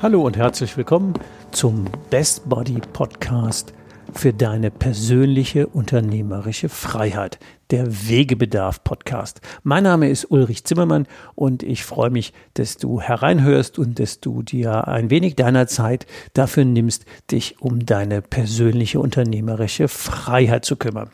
Hallo 0.00 0.24
und 0.24 0.36
herzlich 0.36 0.76
willkommen 0.76 1.14
zum 1.50 1.86
Best 2.08 2.48
Body 2.48 2.80
Podcast 2.92 3.72
für 4.14 4.32
deine 4.32 4.70
persönliche 4.70 5.66
unternehmerische 5.66 6.68
Freiheit, 6.68 7.40
der 7.72 8.08
Wegebedarf 8.08 8.84
Podcast. 8.84 9.40
Mein 9.64 9.82
Name 9.82 10.08
ist 10.08 10.30
Ulrich 10.30 10.62
Zimmermann 10.62 11.08
und 11.34 11.64
ich 11.64 11.82
freue 11.82 12.10
mich, 12.10 12.32
dass 12.54 12.76
du 12.76 13.00
hereinhörst 13.00 13.80
und 13.80 13.98
dass 13.98 14.20
du 14.20 14.44
dir 14.44 14.86
ein 14.86 15.10
wenig 15.10 15.34
deiner 15.34 15.66
Zeit 15.66 16.06
dafür 16.32 16.64
nimmst, 16.64 17.04
dich 17.32 17.60
um 17.60 17.84
deine 17.84 18.22
persönliche 18.22 19.00
unternehmerische 19.00 19.88
Freiheit 19.88 20.64
zu 20.64 20.76
kümmern. 20.76 21.10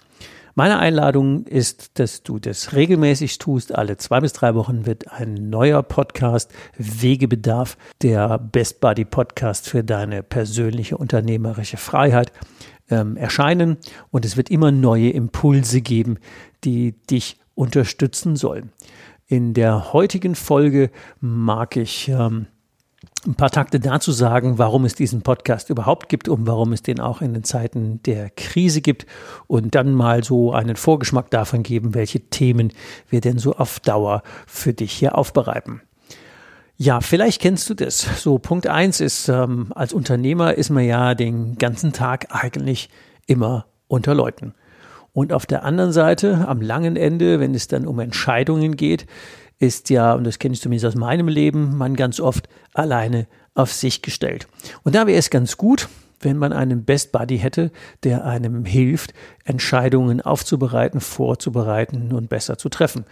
Meine 0.56 0.78
Einladung 0.78 1.46
ist, 1.46 1.98
dass 1.98 2.22
du 2.22 2.38
das 2.38 2.74
regelmäßig 2.74 3.38
tust. 3.38 3.74
Alle 3.74 3.96
zwei 3.96 4.20
bis 4.20 4.32
drei 4.34 4.54
Wochen 4.54 4.86
wird 4.86 5.10
ein 5.10 5.34
neuer 5.50 5.82
Podcast 5.82 6.52
Wegebedarf, 6.78 7.76
der 8.02 8.38
Best 8.38 8.80
Buddy 8.80 9.04
Podcast 9.04 9.68
für 9.68 9.82
deine 9.82 10.22
persönliche 10.22 10.96
unternehmerische 10.96 11.76
Freiheit 11.76 12.30
ähm, 12.88 13.16
erscheinen. 13.16 13.78
Und 14.12 14.24
es 14.24 14.36
wird 14.36 14.48
immer 14.48 14.70
neue 14.70 15.10
Impulse 15.10 15.80
geben, 15.80 16.18
die 16.62 16.92
dich 16.92 17.36
unterstützen 17.56 18.36
sollen. 18.36 18.70
In 19.26 19.54
der 19.54 19.92
heutigen 19.92 20.36
Folge 20.36 20.92
mag 21.18 21.76
ich 21.76 22.08
ähm, 22.08 22.46
ein 23.26 23.34
paar 23.34 23.50
Takte 23.50 23.80
dazu 23.80 24.12
sagen, 24.12 24.58
warum 24.58 24.84
es 24.84 24.94
diesen 24.94 25.22
Podcast 25.22 25.70
überhaupt 25.70 26.08
gibt 26.08 26.28
und 26.28 26.46
warum 26.46 26.72
es 26.72 26.82
den 26.82 27.00
auch 27.00 27.20
in 27.20 27.34
den 27.34 27.44
Zeiten 27.44 28.00
der 28.04 28.30
Krise 28.30 28.80
gibt 28.80 29.06
und 29.46 29.74
dann 29.74 29.92
mal 29.92 30.24
so 30.24 30.52
einen 30.52 30.76
Vorgeschmack 30.76 31.30
davon 31.30 31.62
geben, 31.62 31.94
welche 31.94 32.20
Themen 32.20 32.72
wir 33.08 33.20
denn 33.20 33.38
so 33.38 33.54
auf 33.54 33.80
Dauer 33.80 34.22
für 34.46 34.72
dich 34.72 34.92
hier 34.92 35.16
aufbereiten. 35.16 35.80
Ja, 36.76 37.00
vielleicht 37.00 37.40
kennst 37.40 37.70
du 37.70 37.74
das. 37.74 38.00
So, 38.20 38.38
Punkt 38.38 38.66
eins 38.66 39.00
ist, 39.00 39.28
ähm, 39.28 39.72
als 39.74 39.92
Unternehmer 39.92 40.54
ist 40.54 40.70
man 40.70 40.84
ja 40.84 41.14
den 41.14 41.56
ganzen 41.56 41.92
Tag 41.92 42.26
eigentlich 42.30 42.90
immer 43.26 43.66
unter 43.86 44.14
Leuten. 44.14 44.54
Und 45.12 45.32
auf 45.32 45.46
der 45.46 45.62
anderen 45.62 45.92
Seite, 45.92 46.44
am 46.48 46.60
langen 46.60 46.96
Ende, 46.96 47.38
wenn 47.38 47.54
es 47.54 47.68
dann 47.68 47.86
um 47.86 48.00
Entscheidungen 48.00 48.76
geht, 48.76 49.06
ist 49.58 49.90
ja, 49.90 50.14
und 50.14 50.24
das 50.24 50.38
kenne 50.38 50.54
ich 50.54 50.60
zumindest 50.60 50.86
aus 50.86 50.94
meinem 50.94 51.28
Leben, 51.28 51.76
man 51.76 51.96
ganz 51.96 52.20
oft 52.20 52.48
alleine 52.72 53.26
auf 53.54 53.72
sich 53.72 54.02
gestellt. 54.02 54.48
Und 54.82 54.94
da 54.94 55.06
wäre 55.06 55.18
es 55.18 55.30
ganz 55.30 55.56
gut, 55.56 55.88
wenn 56.20 56.36
man 56.38 56.52
einen 56.52 56.84
Best 56.84 57.12
Buddy 57.12 57.38
hätte, 57.38 57.70
der 58.02 58.24
einem 58.24 58.64
hilft, 58.64 59.14
Entscheidungen 59.44 60.20
aufzubereiten, 60.20 61.00
vorzubereiten 61.00 62.12
und 62.12 62.28
besser 62.28 62.58
zu 62.58 62.68
treffen. 62.68 63.04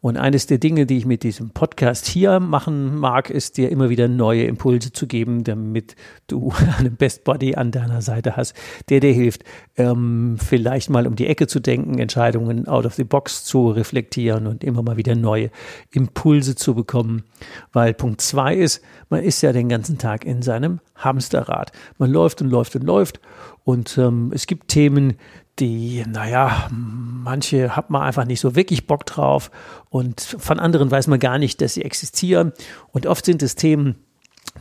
Und 0.00 0.16
eines 0.16 0.46
der 0.46 0.58
Dinge, 0.58 0.86
die 0.86 0.96
ich 0.96 1.04
mit 1.04 1.22
diesem 1.22 1.50
Podcast 1.50 2.06
hier 2.06 2.40
machen 2.40 2.96
mag, 2.96 3.28
ist 3.28 3.58
dir 3.58 3.70
immer 3.70 3.90
wieder 3.90 4.08
neue 4.08 4.44
Impulse 4.44 4.92
zu 4.92 5.06
geben, 5.06 5.44
damit 5.44 5.94
du 6.26 6.52
einen 6.78 6.96
Best 6.96 7.24
Body 7.24 7.54
an 7.54 7.70
deiner 7.70 8.00
Seite 8.00 8.36
hast, 8.36 8.54
der 8.88 9.00
dir 9.00 9.12
hilft, 9.12 9.44
ähm, 9.76 10.36
vielleicht 10.38 10.88
mal 10.88 11.06
um 11.06 11.16
die 11.16 11.26
Ecke 11.26 11.46
zu 11.46 11.60
denken, 11.60 11.98
Entscheidungen 11.98 12.66
out 12.66 12.86
of 12.86 12.94
the 12.94 13.04
box 13.04 13.44
zu 13.44 13.70
reflektieren 13.70 14.46
und 14.46 14.64
immer 14.64 14.82
mal 14.82 14.96
wieder 14.96 15.14
neue 15.14 15.50
Impulse 15.90 16.54
zu 16.54 16.74
bekommen. 16.74 17.24
Weil 17.72 17.92
Punkt 17.92 18.22
zwei 18.22 18.54
ist, 18.54 18.82
man 19.10 19.22
ist 19.22 19.42
ja 19.42 19.52
den 19.52 19.68
ganzen 19.68 19.98
Tag 19.98 20.24
in 20.24 20.40
seinem 20.40 20.80
Hamsterrad. 20.94 21.72
Man 21.98 22.10
läuft 22.10 22.40
und 22.40 22.48
läuft 22.48 22.74
und 22.76 22.84
läuft. 22.84 23.20
Und 23.64 23.98
ähm, 23.98 24.32
es 24.34 24.46
gibt 24.46 24.68
Themen, 24.68 25.14
die, 25.60 26.04
naja, 26.08 26.68
manche 26.70 27.76
hat 27.76 27.90
man 27.90 28.02
einfach 28.02 28.24
nicht 28.24 28.40
so 28.40 28.56
wirklich 28.56 28.86
Bock 28.86 29.06
drauf 29.06 29.50
und 29.90 30.20
von 30.20 30.58
anderen 30.58 30.90
weiß 30.90 31.06
man 31.06 31.18
gar 31.18 31.38
nicht, 31.38 31.60
dass 31.60 31.74
sie 31.74 31.84
existieren. 31.84 32.52
Und 32.92 33.06
oft 33.06 33.24
sind 33.24 33.42
es 33.42 33.54
Themen, 33.54 33.96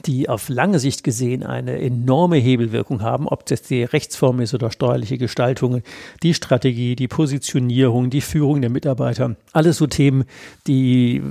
die 0.05 0.29
auf 0.29 0.49
lange 0.49 0.79
Sicht 0.79 1.03
gesehen 1.03 1.43
eine 1.43 1.79
enorme 1.79 2.37
Hebelwirkung 2.37 3.01
haben, 3.01 3.27
ob 3.27 3.45
das 3.45 3.63
die 3.63 3.83
Rechtsform 3.83 4.39
ist 4.39 4.53
oder 4.53 4.71
steuerliche 4.71 5.17
Gestaltungen, 5.17 5.83
die 6.21 6.33
Strategie, 6.33 6.95
die 6.95 7.07
Positionierung, 7.07 8.09
die 8.09 8.21
Führung 8.21 8.61
der 8.61 8.69
Mitarbeiter. 8.69 9.35
Alles 9.51 9.77
so 9.77 9.87
Themen, 9.87 10.25
die, 10.67 11.23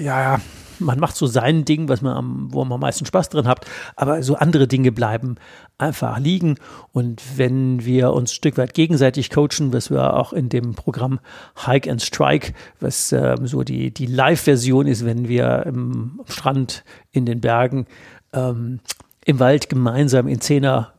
ja, 0.00 0.40
man 0.78 0.98
macht 0.98 1.16
so 1.16 1.26
sein 1.26 1.64
Ding, 1.64 1.88
was 1.88 2.02
man 2.02 2.16
am, 2.16 2.52
wo 2.52 2.64
man 2.64 2.74
am 2.74 2.80
meisten 2.80 3.06
Spaß 3.06 3.28
drin 3.28 3.46
hat, 3.46 3.66
aber 3.96 4.22
so 4.22 4.36
andere 4.36 4.66
Dinge 4.68 4.92
bleiben 4.92 5.36
einfach 5.78 6.18
liegen. 6.18 6.56
Und 6.92 7.22
wenn 7.36 7.84
wir 7.84 8.12
uns 8.12 8.30
ein 8.30 8.34
Stück 8.34 8.56
weit 8.58 8.74
gegenseitig 8.74 9.30
coachen, 9.30 9.72
was 9.72 9.90
wir 9.90 10.14
auch 10.14 10.32
in 10.32 10.48
dem 10.48 10.74
Programm 10.74 11.20
Hike 11.66 11.90
and 11.90 12.02
Strike, 12.02 12.54
was 12.80 13.12
äh, 13.12 13.36
so 13.44 13.62
die, 13.62 13.92
die 13.92 14.06
Live-Version 14.06 14.86
ist, 14.86 15.04
wenn 15.04 15.28
wir 15.28 15.64
im 15.66 16.20
Strand 16.26 16.84
in 17.12 17.26
den 17.26 17.40
Bergen 17.40 17.86
ähm, 18.32 18.80
im 19.24 19.40
Wald 19.40 19.68
gemeinsam 19.68 20.28
in 20.28 20.40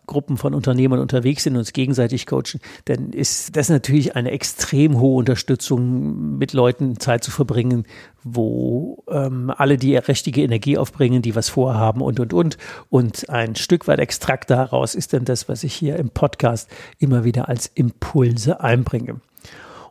Zehnergruppen 0.08 0.38
von 0.38 0.54
Unternehmern 0.54 1.00
unterwegs 1.00 1.44
sind 1.44 1.54
und 1.54 1.60
uns 1.60 1.74
gegenseitig 1.74 2.26
coachen, 2.26 2.62
dann 2.86 3.12
ist 3.12 3.56
das 3.56 3.70
natürlich 3.70 4.16
eine 4.16 4.32
extrem 4.32 5.00
hohe 5.00 5.18
Unterstützung, 5.18 6.38
mit 6.38 6.54
Leuten 6.54 7.00
Zeit 7.00 7.24
zu 7.24 7.32
verbringen, 7.32 7.86
wo 8.24 9.04
ähm, 9.10 9.52
alle 9.56 9.78
die 9.78 9.98
richtige 9.98 10.42
Energie 10.44 10.78
aufbringen, 10.78 11.22
die 11.22 11.36
was 11.36 11.50
vorhaben 11.50 12.02
und, 12.02 12.20
und, 12.20 12.34
und. 12.34 12.58
Und 12.90 13.30
ein 13.30 13.56
Stück 13.56 13.88
weit 13.88 14.00
Extrakt 14.00 14.50
daraus 14.50 14.96
ist 14.96 15.14
dann 15.14 15.26
das, 15.26 15.50
was 15.50 15.64
ich 15.64 15.74
hier 15.74 15.98
im 15.98 16.10
Podcast 16.10 16.70
immer 17.00 17.24
wieder 17.24 17.50
als 17.50 17.68
Impulse 17.68 18.62
einbringe. 18.62 19.20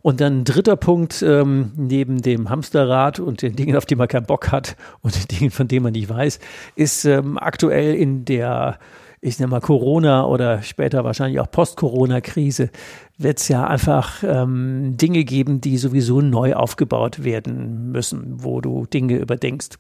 Und 0.03 0.21
dann 0.21 0.45
dritter 0.45 0.77
Punkt, 0.77 1.21
ähm, 1.23 1.73
neben 1.77 2.23
dem 2.23 2.49
Hamsterrad 2.49 3.19
und 3.19 3.43
den 3.43 3.57
Dingen, 3.57 3.77
auf 3.77 3.87
die 3.87 3.97
man 3.97 4.07
keinen 4.07 4.27
Bock 4.27 4.53
hat 4.53 4.77
und 5.03 5.17
den 5.17 5.37
Dingen, 5.37 5.51
von 5.51 5.67
denen 5.67 5.83
man 5.83 5.93
nicht 5.93 6.09
weiß, 6.09 6.39
ist 6.77 7.05
ähm, 7.05 7.39
aktuell 7.39 7.95
in 7.95 8.25
der 8.25 8.79
ich 9.27 9.41
nenne 9.41 9.51
mal 9.51 9.61
Corona 9.61 10.25
oder 10.25 10.63
später 10.63 11.03
wahrscheinlich 11.03 11.41
auch 11.41 11.51
Post-Corona-Krise, 11.51 12.71
wird 13.19 13.39
es 13.39 13.49
ja 13.49 13.67
einfach 13.67 14.23
ähm, 14.23 14.97
Dinge 14.97 15.25
geben, 15.25 15.61
die 15.61 15.79
sowieso 15.79 16.21
neu 16.21 16.55
aufgebaut 16.55 17.25
werden 17.25 17.91
müssen, 17.91 18.45
wo 18.45 18.61
du 18.61 18.87
Dinge 18.87 19.17
überdenkst. 19.17 19.79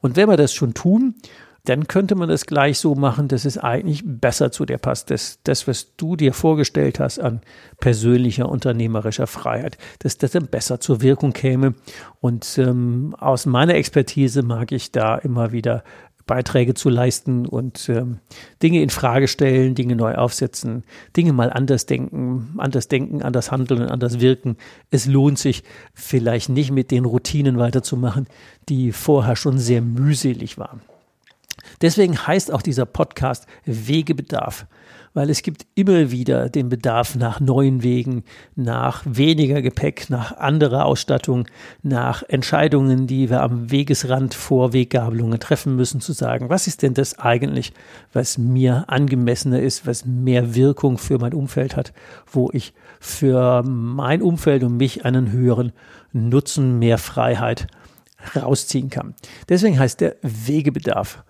Und 0.00 0.16
wenn 0.16 0.28
wir 0.28 0.36
das 0.36 0.52
schon 0.52 0.74
tun, 0.74 1.14
dann 1.64 1.86
könnte 1.86 2.14
man 2.14 2.28
das 2.28 2.46
gleich 2.46 2.78
so 2.78 2.94
machen, 2.94 3.28
dass 3.28 3.44
es 3.44 3.58
eigentlich 3.58 4.02
besser 4.04 4.50
zu 4.50 4.64
dir 4.64 4.78
passt. 4.78 5.10
dass 5.10 5.38
das, 5.44 5.68
was 5.68 5.94
du 5.96 6.16
dir 6.16 6.32
vorgestellt 6.32 6.98
hast 6.98 7.18
an 7.18 7.40
persönlicher 7.78 8.48
unternehmerischer 8.48 9.26
Freiheit, 9.26 9.76
dass 9.98 10.16
das 10.16 10.32
dann 10.32 10.46
besser 10.46 10.80
zur 10.80 11.02
Wirkung 11.02 11.32
käme. 11.32 11.74
Und 12.20 12.58
ähm, 12.58 13.14
aus 13.18 13.44
meiner 13.44 13.74
Expertise 13.74 14.42
mag 14.42 14.72
ich 14.72 14.92
da 14.92 15.16
immer 15.16 15.52
wieder 15.52 15.84
Beiträge 16.28 16.74
zu 16.74 16.88
leisten 16.88 17.44
und 17.44 17.88
ähm, 17.88 18.18
Dinge 18.62 18.80
in 18.80 18.90
Frage 18.90 19.26
stellen, 19.26 19.74
Dinge 19.74 19.96
neu 19.96 20.14
aufsetzen, 20.14 20.84
Dinge 21.16 21.32
mal 21.32 21.50
anders 21.50 21.86
denken, 21.86 22.54
anders 22.58 22.86
denken, 22.86 23.22
anders 23.22 23.50
handeln 23.50 23.82
und 23.82 23.90
anders 23.90 24.20
wirken. 24.20 24.56
Es 24.92 25.06
lohnt 25.06 25.40
sich 25.40 25.64
vielleicht 25.94 26.50
nicht 26.50 26.70
mit 26.70 26.92
den 26.92 27.04
Routinen 27.04 27.58
weiterzumachen, 27.58 28.28
die 28.68 28.92
vorher 28.92 29.34
schon 29.34 29.58
sehr 29.58 29.82
mühselig 29.82 30.58
waren. 30.58 30.82
Deswegen 31.80 32.26
heißt 32.26 32.52
auch 32.52 32.62
dieser 32.62 32.86
Podcast 32.86 33.46
Wegebedarf 33.64 34.66
weil 35.14 35.30
es 35.30 35.42
gibt 35.42 35.66
immer 35.74 36.10
wieder 36.10 36.48
den 36.48 36.68
Bedarf 36.68 37.16
nach 37.16 37.40
neuen 37.40 37.82
Wegen, 37.82 38.24
nach 38.56 39.02
weniger 39.04 39.62
Gepäck, 39.62 40.10
nach 40.10 40.36
anderer 40.36 40.84
Ausstattung, 40.84 41.46
nach 41.82 42.22
Entscheidungen, 42.28 43.06
die 43.06 43.30
wir 43.30 43.42
am 43.42 43.70
Wegesrand 43.70 44.34
vor 44.34 44.72
Weggabelungen 44.72 45.40
treffen 45.40 45.76
müssen, 45.76 46.00
zu 46.00 46.12
sagen, 46.12 46.48
was 46.48 46.66
ist 46.66 46.82
denn 46.82 46.94
das 46.94 47.18
eigentlich, 47.18 47.72
was 48.12 48.38
mir 48.38 48.84
angemessener 48.88 49.60
ist, 49.60 49.86
was 49.86 50.04
mehr 50.04 50.54
Wirkung 50.54 50.98
für 50.98 51.18
mein 51.18 51.34
Umfeld 51.34 51.76
hat, 51.76 51.92
wo 52.30 52.50
ich 52.52 52.72
für 53.00 53.62
mein 53.62 54.22
Umfeld 54.22 54.62
und 54.64 54.76
mich 54.76 55.04
einen 55.04 55.32
höheren 55.32 55.72
Nutzen, 56.12 56.78
mehr 56.78 56.98
Freiheit 56.98 57.66
rausziehen 58.34 58.90
kann. 58.90 59.14
Deswegen 59.48 59.78
heißt 59.78 60.00
der 60.00 60.16
Wegebedarf. 60.22 61.22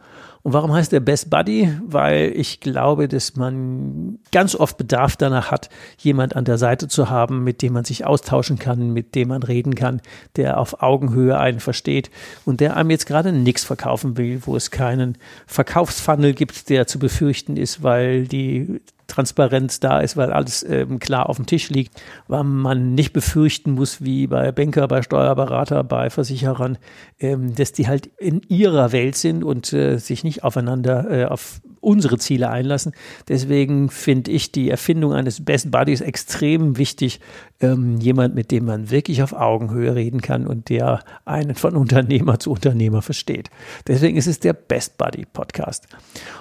Und 0.49 0.55
warum 0.55 0.73
heißt 0.73 0.93
der 0.93 1.01
Best 1.01 1.29
Buddy? 1.29 1.71
Weil 1.85 2.33
ich 2.35 2.61
glaube, 2.61 3.07
dass 3.07 3.37
man 3.37 4.19
ganz 4.33 4.55
oft 4.55 4.79
Bedarf 4.79 5.15
danach 5.15 5.51
hat, 5.51 5.69
jemand 5.99 6.37
an 6.37 6.47
der 6.47 6.57
Seite 6.57 6.89
zu 6.89 7.11
haben, 7.11 7.45
mit 7.45 7.61
dem 7.61 7.75
man 7.75 7.85
sich 7.85 8.07
austauschen 8.07 8.59
kann, 8.59 8.95
mit 8.95 9.15
dem 9.15 9.29
man 9.29 9.43
reden 9.43 9.75
kann, 9.75 10.01
der 10.37 10.59
auf 10.59 10.83
Augenhöhe 10.83 11.39
einen 11.39 11.61
versteht 11.61 12.11
und 12.47 12.61
der 12.61 12.79
einem 12.79 12.89
jetzt 12.89 13.05
gerade 13.05 13.31
nichts 13.31 13.63
verkaufen 13.63 14.17
will, 14.17 14.41
wo 14.47 14.57
es 14.57 14.71
keinen 14.71 15.19
Verkaufsfunnel 15.47 16.33
gibt, 16.33 16.71
der 16.71 16.87
zu 16.87 16.99
befürchten 16.99 17.59
ist, 17.59 17.83
weil 17.83 18.27
die 18.27 18.81
Transparenz 19.09 19.81
da 19.81 20.01
ist, 20.01 20.17
weil 20.17 20.33
alles 20.33 20.63
ähm, 20.63 21.01
klar 21.01 21.29
auf 21.29 21.37
dem 21.37 21.47
Tisch 21.47 21.71
liegt, 21.71 22.01
weil 22.29 22.45
man 22.45 22.95
nicht 22.95 23.13
befürchten 23.13 23.73
muss, 23.73 24.05
wie 24.05 24.29
bei 24.29 24.53
Banker, 24.53 24.87
bei 24.87 25.03
Steuerberater, 25.03 25.83
bei 25.83 26.11
Versicherern, 26.11 26.79
ähm, 27.19 27.55
dass 27.55 27.73
die 27.73 27.89
halt 27.89 28.07
in 28.19 28.43
ihrer 28.49 28.93
Welt 28.93 29.17
sind 29.17 29.43
und 29.43 29.73
äh, 29.73 29.99
sich 29.99 30.23
nicht 30.23 30.45
aufeinander 30.45 31.11
äh, 31.11 31.25
auf 31.25 31.61
unsere 31.89 32.19
Ziele 32.19 32.51
einlassen. 32.51 32.93
Deswegen 33.29 33.89
finde 33.89 34.31
ich 34.31 34.53
die 34.53 34.69
Erfindung 34.69 35.15
eines 35.15 35.43
Best 35.43 35.71
Buddies 35.71 36.03
extrem 36.03 36.77
wichtig. 36.77 37.21
Ähm, 37.61 37.99
jemand, 37.99 38.35
mit 38.35 38.51
dem 38.51 38.67
man 38.67 38.91
wirklich 38.91 39.23
auf 39.23 39.33
Augenhöhe 39.33 39.95
reden 39.95 40.21
kann 40.21 40.47
und 40.47 40.69
der 40.69 41.01
einen 41.25 41.55
von 41.55 41.75
Unternehmer 41.75 42.39
zu 42.39 42.53
Unternehmer 42.53 43.03
versteht. 43.03 43.51
Deswegen 43.87 44.17
ist 44.17 44.27
es 44.27 44.39
der 44.39 44.53
Best 44.53 44.99
Buddy 44.99 45.25
Podcast. 45.25 45.89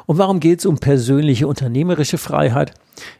Und 0.05 0.17
warum 0.17 0.39
geht 0.39 0.59
es 0.59 0.65
um 0.65 0.77
persönliche 0.77 1.47
unternehmerische 1.47 2.17
Freiheit? 2.17 2.73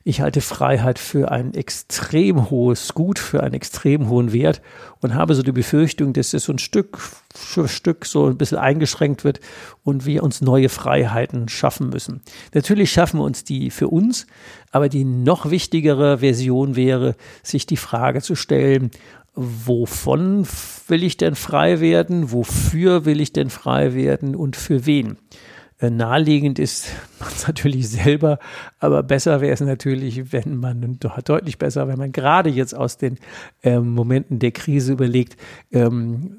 Ich 0.04 0.22
halte 0.22 0.42
Freiheit 0.42 1.00
für 1.00 1.32
ein 1.32 1.54
extrem 1.54 2.50
hohes 2.50 2.94
Gut, 2.94 3.20
für 3.20 3.44
einen 3.44 3.54
extrem 3.54 4.10
hohen 4.10 4.34
Wert 4.34 4.62
und 5.02 5.14
habe 5.14 5.36
so 5.36 5.44
die 5.44 5.52
Befürchtung, 5.52 6.14
dass 6.14 6.34
es 6.34 6.46
so 6.46 6.54
ein 6.54 6.60
Stück 6.60 7.00
für 7.34 7.68
Stück 7.68 8.06
so 8.06 8.28
ein 8.28 8.38
bisschen 8.38 8.58
eingeschränkt 8.58 9.24
wird 9.24 9.40
und 9.84 10.06
wir 10.06 10.24
uns 10.24 10.42
neue 10.42 10.70
Freiheiten 10.70 11.50
schaffen 11.50 11.90
müssen. 11.90 12.22
Natürlich 12.54 12.92
schaffen 12.92 13.20
wir 13.20 13.26
uns 13.26 13.44
die 13.44 13.70
für 13.70 13.90
uns, 13.90 14.28
aber 14.72 14.90
die 14.90 15.06
noch 15.06 15.50
wichtigere 15.50 16.20
Version 16.20 16.76
wäre, 16.76 17.16
sich 17.44 17.66
die 17.66 17.78
Frage 17.78 18.22
zu 18.22 18.36
stellen, 18.36 18.92
wovon 19.36 20.48
will 20.88 21.04
ich 21.04 21.18
denn 21.18 21.36
frei 21.36 21.80
werden, 21.80 22.32
wofür 22.32 23.06
will 23.06 23.22
ich 23.22 23.34
denn 23.34 23.52
frei 23.52 23.94
werden 23.94 24.36
und 24.36 24.56
für 24.56 24.86
wen? 24.86 25.18
Äh, 25.80 25.90
naheliegend 25.90 26.60
ist 26.60 26.88
man 27.20 27.30
natürlich 27.48 27.90
selber, 27.90 28.40
aber 28.80 29.04
besser 29.04 29.42
wäre 29.42 29.54
es 29.54 29.62
natürlich, 29.62 30.32
wenn 30.32 30.58
man, 30.58 31.00
deutlich 31.26 31.58
besser, 31.58 31.88
wenn 31.88 32.00
man 32.00 32.12
gerade 32.12 32.50
jetzt 32.50 32.74
aus 32.74 32.98
den 32.98 33.18
ähm, 33.64 33.94
Momenten 33.94 34.40
der 34.40 34.52
Krise 34.52 34.94
überlegt, 34.94 35.38
ähm, 35.72 36.38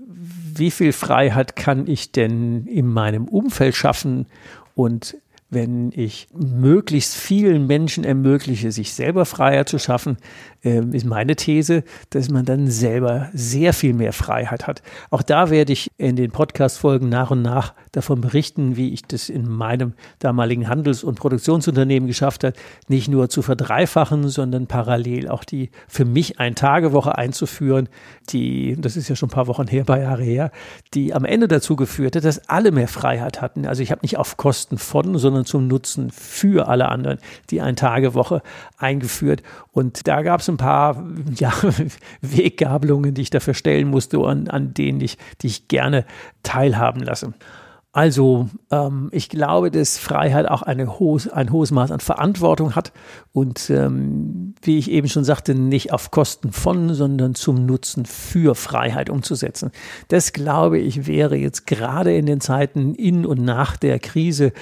wie 0.54 0.70
viel 0.70 0.92
Freiheit 0.92 1.54
kann 1.54 1.86
ich 1.86 2.10
denn 2.10 2.66
in 2.66 2.88
meinem 2.88 3.26
Umfeld 3.26 3.76
schaffen 3.76 4.26
und 4.74 5.16
wenn 5.50 5.92
ich 5.94 6.28
möglichst 6.34 7.14
vielen 7.14 7.66
Menschen 7.66 8.04
ermögliche, 8.04 8.70
sich 8.70 8.92
selber 8.92 9.24
freier 9.24 9.64
zu 9.64 9.78
schaffen, 9.78 10.18
ähm, 10.62 10.92
ist 10.92 11.06
meine 11.06 11.36
These, 11.36 11.84
dass 12.10 12.28
man 12.30 12.44
dann 12.44 12.66
selber 12.66 13.30
sehr 13.32 13.72
viel 13.72 13.94
mehr 13.94 14.12
Freiheit 14.12 14.66
hat. 14.66 14.82
Auch 15.10 15.22
da 15.22 15.50
werde 15.50 15.72
ich 15.72 15.90
in 15.96 16.16
den 16.16 16.32
Podcast-Folgen 16.32 17.08
nach 17.08 17.30
und 17.30 17.42
nach 17.42 17.74
davon 17.92 18.20
berichten, 18.20 18.76
wie 18.76 18.92
ich 18.92 19.02
das 19.02 19.28
in 19.28 19.48
meinem 19.48 19.94
damaligen 20.18 20.68
Handels- 20.68 21.04
und 21.04 21.18
Produktionsunternehmen 21.18 22.06
geschafft 22.06 22.44
habe, 22.44 22.56
nicht 22.88 23.08
nur 23.08 23.28
zu 23.28 23.40
verdreifachen, 23.40 24.28
sondern 24.28 24.66
parallel 24.66 25.28
auch 25.28 25.44
die 25.44 25.70
für 25.86 26.04
mich 26.04 26.40
Ein-Tage-Woche 26.40 27.16
einzuführen, 27.16 27.88
die, 28.30 28.76
das 28.78 28.96
ist 28.96 29.08
ja 29.08 29.16
schon 29.16 29.28
ein 29.28 29.32
paar 29.32 29.46
Wochen 29.46 29.66
her, 29.66 29.84
paar 29.84 30.00
Jahre 30.00 30.24
her, 30.24 30.50
die 30.92 31.14
am 31.14 31.24
Ende 31.24 31.48
dazu 31.48 31.76
geführt 31.76 32.16
hat, 32.16 32.24
dass 32.24 32.48
alle 32.48 32.72
mehr 32.72 32.88
Freiheit 32.88 33.40
hatten. 33.40 33.64
Also 33.64 33.82
ich 33.82 33.90
habe 33.90 34.02
nicht 34.02 34.18
auf 34.18 34.36
Kosten 34.36 34.76
von, 34.76 35.16
sondern 35.18 35.37
zum 35.44 35.66
Nutzen 35.66 36.10
für 36.10 36.68
alle 36.68 36.88
anderen 36.88 37.18
die 37.50 37.60
Ein-Tage-Woche 37.60 38.42
eingeführt. 38.76 39.42
Und 39.72 40.06
da 40.06 40.22
gab 40.22 40.40
es 40.40 40.48
ein 40.48 40.56
paar 40.56 41.02
ja, 41.34 41.52
Weggabelungen, 42.20 43.14
die 43.14 43.22
ich 43.22 43.30
dafür 43.30 43.54
stellen 43.54 43.88
musste, 43.88 44.18
an, 44.18 44.48
an 44.48 44.74
denen 44.74 45.00
ich 45.00 45.18
dich 45.42 45.68
gerne 45.68 46.04
teilhaben 46.42 47.00
lasse. 47.00 47.34
Also 47.98 48.48
ähm, 48.70 49.08
ich 49.12 49.28
glaube, 49.30 49.70
dass 49.70 49.98
Freiheit 49.98 50.46
auch 50.46 50.62
hohes, 51.00 51.28
ein 51.28 51.50
hohes 51.50 51.70
Maß 51.70 51.90
an 51.90 52.00
Verantwortung 52.00 52.76
hat 52.76 52.92
und 53.32 53.70
ähm, 53.70 54.54
wie 54.62 54.78
ich 54.78 54.90
eben 54.90 55.08
schon 55.08 55.24
sagte, 55.24 55.54
nicht 55.54 55.92
auf 55.92 56.10
Kosten 56.10 56.52
von, 56.52 56.92
sondern 56.92 57.34
zum 57.34 57.64
Nutzen 57.64 58.04
für 58.04 58.54
Freiheit 58.54 59.08
umzusetzen. 59.08 59.72
Das 60.08 60.34
glaube 60.34 60.78
ich 60.78 61.06
wäre 61.06 61.36
jetzt 61.36 61.66
gerade 61.66 62.14
in 62.14 62.26
den 62.26 62.40
Zeiten 62.40 62.94
in 62.94 63.24
und 63.24 63.42
nach 63.42 63.76
der 63.76 63.98
Krise 63.98 64.52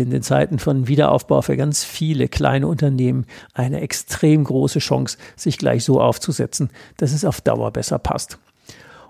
in 0.00 0.10
den 0.10 0.22
Zeiten 0.22 0.58
von 0.58 0.88
Wiederaufbau 0.88 1.42
für 1.42 1.56
ganz 1.56 1.84
viele 1.84 2.28
kleine 2.28 2.66
Unternehmen 2.66 3.26
eine 3.52 3.80
extrem 3.80 4.44
große 4.44 4.78
Chance, 4.78 5.18
sich 5.36 5.58
gleich 5.58 5.84
so 5.84 6.00
aufzusetzen, 6.00 6.70
dass 6.96 7.12
es 7.12 7.24
auf 7.24 7.40
Dauer 7.40 7.70
besser 7.70 7.98
passt. 7.98 8.38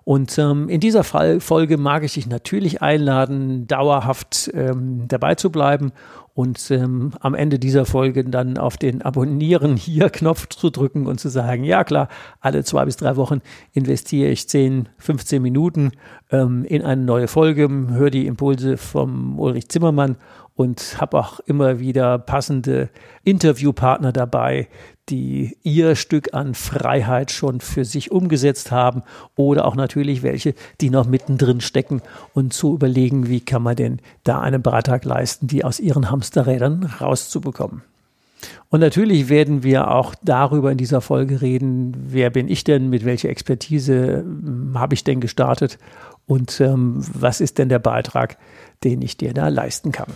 Und 0.04 0.38
ähm, 0.38 0.68
in 0.68 0.80
dieser 0.80 1.02
Fall 1.02 1.40
Folge 1.40 1.78
mag 1.78 2.04
ich 2.04 2.14
dich 2.14 2.26
natürlich 2.26 2.82
einladen, 2.82 3.66
dauerhaft 3.66 4.50
ähm, 4.52 5.08
dabei 5.08 5.34
zu 5.34 5.50
bleiben 5.50 5.92
und 6.34 6.68
ähm, 6.72 7.12
am 7.20 7.34
Ende 7.34 7.60
dieser 7.60 7.86
Folge 7.86 8.24
dann 8.24 8.58
auf 8.58 8.76
den 8.76 9.02
Abonnieren 9.02 9.76
hier 9.78 10.10
Knopf 10.10 10.48
zu 10.48 10.70
drücken 10.70 11.06
und 11.06 11.20
zu 11.20 11.30
sagen, 11.30 11.64
ja 11.64 11.84
klar, 11.84 12.08
alle 12.40 12.64
zwei 12.64 12.84
bis 12.84 12.96
drei 12.96 13.16
Wochen 13.16 13.40
investiere 13.72 14.30
ich 14.30 14.48
10, 14.48 14.88
15 14.98 15.40
Minuten 15.40 15.92
ähm, 16.30 16.64
in 16.64 16.82
eine 16.82 17.02
neue 17.02 17.28
Folge, 17.28 17.68
höre 17.70 18.10
die 18.10 18.26
Impulse 18.26 18.76
vom 18.76 19.38
Ulrich 19.38 19.68
Zimmermann 19.68 20.16
und 20.56 21.00
habe 21.00 21.18
auch 21.18 21.40
immer 21.40 21.80
wieder 21.80 22.18
passende 22.18 22.88
Interviewpartner 23.24 24.12
dabei, 24.12 24.68
die 25.08 25.56
ihr 25.62 25.96
Stück 25.96 26.32
an 26.32 26.54
Freiheit 26.54 27.30
schon 27.30 27.60
für 27.60 27.84
sich 27.84 28.10
umgesetzt 28.10 28.70
haben 28.70 29.02
oder 29.36 29.66
auch 29.66 29.74
natürlich 29.74 30.22
welche, 30.22 30.54
die 30.80 30.90
noch 30.90 31.06
mittendrin 31.06 31.60
stecken 31.60 32.00
und 32.32 32.52
zu 32.52 32.74
überlegen, 32.74 33.28
wie 33.28 33.40
kann 33.40 33.62
man 33.62 33.76
denn 33.76 34.00
da 34.22 34.40
einen 34.40 34.62
Beitrag 34.62 35.04
leisten, 35.04 35.46
die 35.46 35.64
aus 35.64 35.80
ihren 35.80 36.10
Hamsterrädern 36.10 36.84
rauszubekommen. 37.00 37.82
Und 38.70 38.80
natürlich 38.80 39.28
werden 39.28 39.62
wir 39.62 39.90
auch 39.90 40.14
darüber 40.22 40.70
in 40.70 40.78
dieser 40.78 41.00
Folge 41.00 41.40
reden, 41.40 41.94
wer 42.08 42.30
bin 42.30 42.48
ich 42.48 42.64
denn, 42.64 42.90
mit 42.90 43.04
welcher 43.04 43.28
Expertise 43.28 44.18
hm, 44.18 44.78
habe 44.78 44.94
ich 44.94 45.04
denn 45.04 45.20
gestartet 45.20 45.78
und 46.26 46.60
ähm, 46.60 47.04
was 47.12 47.40
ist 47.40 47.58
denn 47.58 47.68
der 47.68 47.78
Beitrag, 47.78 48.38
den 48.82 49.02
ich 49.02 49.16
dir 49.16 49.34
da 49.34 49.48
leisten 49.48 49.92
kann. 49.92 50.08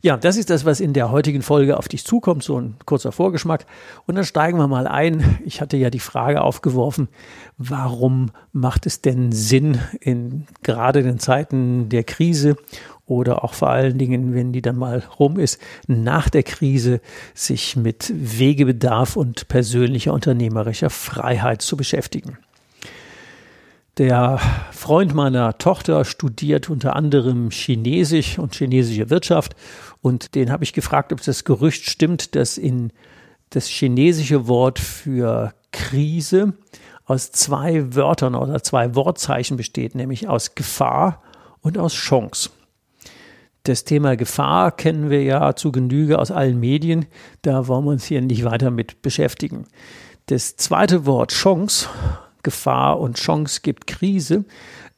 Ja, 0.00 0.16
das 0.16 0.36
ist 0.36 0.50
das, 0.50 0.64
was 0.64 0.80
in 0.80 0.92
der 0.92 1.10
heutigen 1.10 1.42
Folge 1.42 1.76
auf 1.76 1.88
dich 1.88 2.04
zukommt, 2.04 2.44
so 2.44 2.60
ein 2.60 2.76
kurzer 2.84 3.10
Vorgeschmack. 3.10 3.66
Und 4.06 4.14
dann 4.14 4.24
steigen 4.24 4.58
wir 4.58 4.68
mal 4.68 4.86
ein. 4.86 5.38
Ich 5.44 5.60
hatte 5.60 5.76
ja 5.76 5.90
die 5.90 5.98
Frage 5.98 6.42
aufgeworfen, 6.42 7.08
warum 7.56 8.30
macht 8.52 8.86
es 8.86 9.00
denn 9.00 9.32
Sinn, 9.32 9.80
in 10.00 10.46
gerade 10.62 11.00
in 11.00 11.18
Zeiten 11.18 11.88
der 11.88 12.04
Krise 12.04 12.56
oder 13.06 13.42
auch 13.42 13.54
vor 13.54 13.70
allen 13.70 13.98
Dingen, 13.98 14.34
wenn 14.34 14.52
die 14.52 14.62
dann 14.62 14.76
mal 14.76 15.02
rum 15.18 15.38
ist, 15.38 15.60
nach 15.86 16.28
der 16.28 16.42
Krise 16.42 17.00
sich 17.34 17.74
mit 17.74 18.12
Wegebedarf 18.14 19.16
und 19.16 19.48
persönlicher 19.48 20.12
unternehmerischer 20.12 20.90
Freiheit 20.90 21.62
zu 21.62 21.76
beschäftigen. 21.76 22.38
Der 23.98 24.38
Freund 24.70 25.12
meiner 25.12 25.58
Tochter 25.58 26.04
studiert 26.04 26.70
unter 26.70 26.94
anderem 26.94 27.50
Chinesisch 27.50 28.38
und 28.38 28.54
chinesische 28.54 29.10
Wirtschaft 29.10 29.56
und 30.00 30.36
den 30.36 30.52
habe 30.52 30.62
ich 30.62 30.72
gefragt, 30.72 31.12
ob 31.12 31.20
das 31.20 31.42
Gerücht 31.42 31.90
stimmt, 31.90 32.36
dass 32.36 32.58
in 32.58 32.92
das 33.50 33.66
chinesische 33.66 34.46
Wort 34.46 34.78
für 34.78 35.52
Krise 35.72 36.52
aus 37.06 37.32
zwei 37.32 37.96
Wörtern 37.96 38.36
oder 38.36 38.62
zwei 38.62 38.94
Wortzeichen 38.94 39.56
besteht, 39.56 39.96
nämlich 39.96 40.28
aus 40.28 40.54
Gefahr 40.54 41.20
und 41.60 41.76
aus 41.76 41.94
Chance. 41.94 42.50
Das 43.64 43.82
Thema 43.82 44.16
Gefahr 44.16 44.70
kennen 44.70 45.10
wir 45.10 45.24
ja 45.24 45.56
zu 45.56 45.72
Genüge 45.72 46.20
aus 46.20 46.30
allen 46.30 46.60
Medien, 46.60 47.06
da 47.42 47.66
wollen 47.66 47.84
wir 47.84 47.90
uns 47.90 48.04
hier 48.04 48.22
nicht 48.22 48.44
weiter 48.44 48.70
mit 48.70 49.02
beschäftigen. 49.02 49.66
Das 50.26 50.56
zweite 50.56 51.04
Wort 51.04 51.32
Chance 51.32 51.88
Gefahr 52.48 52.98
und 52.98 53.18
Chance 53.18 53.60
gibt 53.62 53.86
Krise, 53.86 54.46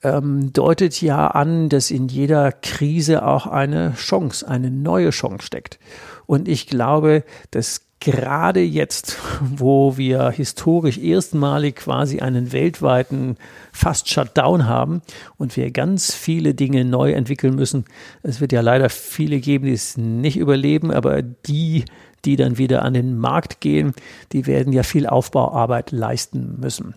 ähm, 0.04 0.52
deutet 0.52 1.02
ja 1.02 1.26
an, 1.26 1.68
dass 1.68 1.90
in 1.90 2.06
jeder 2.06 2.52
Krise 2.52 3.26
auch 3.26 3.48
eine 3.48 3.94
Chance, 3.94 4.46
eine 4.46 4.70
neue 4.70 5.10
Chance 5.10 5.44
steckt. 5.44 5.80
Und 6.26 6.46
ich 6.46 6.68
glaube, 6.68 7.24
dass 7.50 7.80
gerade 7.98 8.60
jetzt, 8.60 9.18
wo 9.40 9.96
wir 9.96 10.30
historisch 10.30 10.96
erstmalig 10.96 11.74
quasi 11.74 12.20
einen 12.20 12.52
weltweiten 12.52 13.36
fast 13.72 14.08
Shutdown 14.08 14.68
haben 14.68 15.02
und 15.38 15.56
wir 15.56 15.72
ganz 15.72 16.14
viele 16.14 16.54
Dinge 16.54 16.84
neu 16.84 17.10
entwickeln 17.10 17.56
müssen. 17.56 17.84
Es 18.22 18.40
wird 18.40 18.52
ja 18.52 18.60
leider 18.60 18.90
viele 18.90 19.40
geben, 19.40 19.66
die 19.66 19.72
es 19.72 19.96
nicht 19.96 20.36
überleben, 20.36 20.92
aber 20.92 21.20
die, 21.20 21.84
die 22.24 22.36
dann 22.36 22.58
wieder 22.58 22.82
an 22.82 22.94
den 22.94 23.18
Markt 23.18 23.60
gehen, 23.60 23.92
die 24.30 24.46
werden 24.46 24.72
ja 24.72 24.84
viel 24.84 25.08
Aufbauarbeit 25.08 25.90
leisten 25.90 26.60
müssen. 26.60 26.94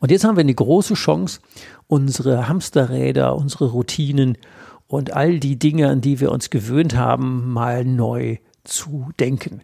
Und 0.00 0.10
jetzt 0.10 0.24
haben 0.24 0.36
wir 0.36 0.42
eine 0.42 0.54
große 0.54 0.94
Chance, 0.94 1.40
unsere 1.86 2.48
Hamsterräder, 2.48 3.34
unsere 3.36 3.70
Routinen 3.70 4.38
und 4.86 5.12
all 5.14 5.40
die 5.40 5.58
Dinge, 5.58 5.88
an 5.88 6.00
die 6.00 6.20
wir 6.20 6.32
uns 6.32 6.50
gewöhnt 6.50 6.96
haben, 6.96 7.52
mal 7.52 7.84
neu 7.84 8.38
zu 8.64 9.10
denken. 9.18 9.62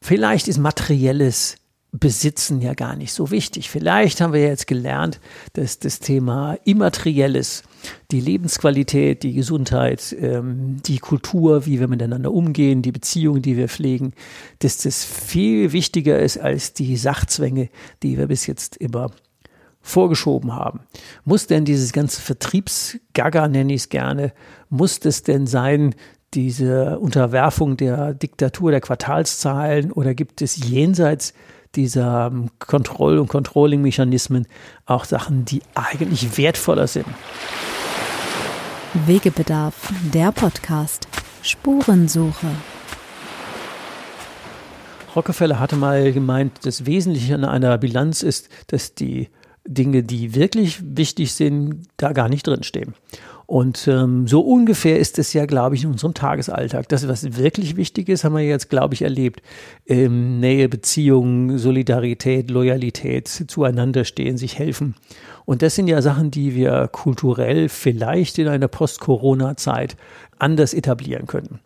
Vielleicht 0.00 0.48
ist 0.48 0.58
materielles 0.58 1.56
Besitzen 1.94 2.62
ja 2.62 2.72
gar 2.72 2.96
nicht 2.96 3.12
so 3.12 3.30
wichtig. 3.30 3.68
Vielleicht 3.68 4.22
haben 4.22 4.32
wir 4.32 4.40
jetzt 4.40 4.66
gelernt, 4.66 5.20
dass 5.52 5.78
das 5.78 6.00
Thema 6.00 6.54
Immaterielles, 6.64 7.64
die 8.10 8.20
Lebensqualität, 8.20 9.22
die 9.22 9.34
Gesundheit, 9.34 10.16
ähm, 10.18 10.78
die 10.86 10.98
Kultur, 10.98 11.66
wie 11.66 11.80
wir 11.80 11.88
miteinander 11.88 12.32
umgehen, 12.32 12.80
die 12.80 12.92
Beziehungen, 12.92 13.42
die 13.42 13.58
wir 13.58 13.68
pflegen, 13.68 14.14
dass 14.60 14.78
das 14.78 15.04
viel 15.04 15.72
wichtiger 15.72 16.18
ist 16.18 16.38
als 16.38 16.72
die 16.72 16.96
Sachzwänge, 16.96 17.68
die 18.02 18.16
wir 18.16 18.26
bis 18.26 18.46
jetzt 18.46 18.78
immer 18.78 19.10
vorgeschoben 19.82 20.54
haben. 20.54 20.80
Muss 21.24 21.46
denn 21.46 21.64
dieses 21.64 21.92
ganze 21.92 22.20
Vertriebsgaga, 22.20 23.48
nenne 23.48 23.74
ich 23.74 23.82
es 23.82 23.88
gerne, 23.88 24.32
muss 24.70 25.00
das 25.00 25.22
denn 25.22 25.46
sein, 25.46 25.94
diese 26.34 26.98
Unterwerfung 26.98 27.76
der 27.76 28.14
Diktatur 28.14 28.70
der 28.70 28.80
Quartalszahlen 28.80 29.92
oder 29.92 30.14
gibt 30.14 30.40
es 30.40 30.56
jenseits 30.56 31.34
dieser 31.74 32.30
ähm, 32.32 32.50
Kontroll- 32.58 33.18
und 33.18 33.28
Controlling-Mechanismen 33.28 34.46
auch 34.86 35.04
Sachen, 35.04 35.44
die 35.44 35.62
eigentlich 35.74 36.36
wertvoller 36.38 36.86
sind? 36.86 37.06
Wegebedarf, 39.06 39.92
der 40.12 40.32
Podcast. 40.32 41.08
Spurensuche. 41.42 42.48
Rockefeller 45.16 45.58
hatte 45.58 45.76
mal 45.76 46.12
gemeint, 46.12 46.60
das 46.62 46.86
Wesentliche 46.86 47.34
an 47.34 47.44
einer 47.44 47.76
Bilanz 47.78 48.22
ist, 48.22 48.48
dass 48.68 48.94
die 48.94 49.28
Dinge, 49.66 50.02
die 50.02 50.34
wirklich 50.34 50.80
wichtig 50.82 51.32
sind, 51.32 51.86
da 51.96 52.12
gar 52.12 52.28
nicht 52.28 52.46
drinstehen. 52.46 52.94
Und 53.46 53.86
ähm, 53.86 54.26
so 54.26 54.40
ungefähr 54.40 54.98
ist 54.98 55.18
es 55.18 55.32
ja, 55.34 55.44
glaube 55.44 55.74
ich, 55.74 55.84
in 55.84 55.90
unserem 55.90 56.14
Tagesalltag. 56.14 56.88
Das, 56.88 57.06
was 57.06 57.36
wirklich 57.36 57.76
wichtig 57.76 58.08
ist, 58.08 58.24
haben 58.24 58.34
wir 58.34 58.42
jetzt, 58.42 58.70
glaube 58.70 58.94
ich, 58.94 59.02
erlebt. 59.02 59.42
Ähm, 59.86 60.40
Nähe, 60.40 60.68
Beziehungen, 60.68 61.58
Solidarität, 61.58 62.50
Loyalität, 62.50 63.28
zueinander 63.28 64.04
stehen, 64.04 64.38
sich 64.38 64.58
helfen. 64.58 64.94
Und 65.44 65.60
das 65.60 65.74
sind 65.74 65.88
ja 65.88 66.00
Sachen, 66.00 66.30
die 66.30 66.54
wir 66.54 66.88
kulturell 66.92 67.68
vielleicht 67.68 68.38
in 68.38 68.48
einer 68.48 68.68
Post-Corona-Zeit 68.68 69.96
anders 70.38 70.72
etablieren 70.72 71.26
können. 71.26 71.60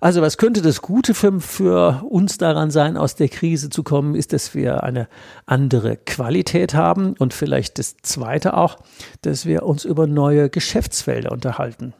Also 0.00 0.22
was 0.22 0.38
könnte 0.38 0.62
das 0.62 0.80
Gute 0.80 1.14
für, 1.14 1.40
für 1.40 2.04
uns 2.08 2.38
daran 2.38 2.70
sein, 2.70 2.96
aus 2.96 3.16
der 3.16 3.28
Krise 3.28 3.70
zu 3.70 3.82
kommen, 3.82 4.14
ist, 4.14 4.32
dass 4.32 4.54
wir 4.54 4.84
eine 4.84 5.08
andere 5.46 5.96
Qualität 5.96 6.74
haben 6.74 7.14
und 7.18 7.34
vielleicht 7.34 7.78
das 7.78 7.96
Zweite 8.02 8.56
auch, 8.56 8.78
dass 9.22 9.46
wir 9.46 9.64
uns 9.64 9.84
über 9.84 10.06
neue 10.06 10.50
Geschäftsfelder 10.50 11.32
unterhalten. 11.32 11.94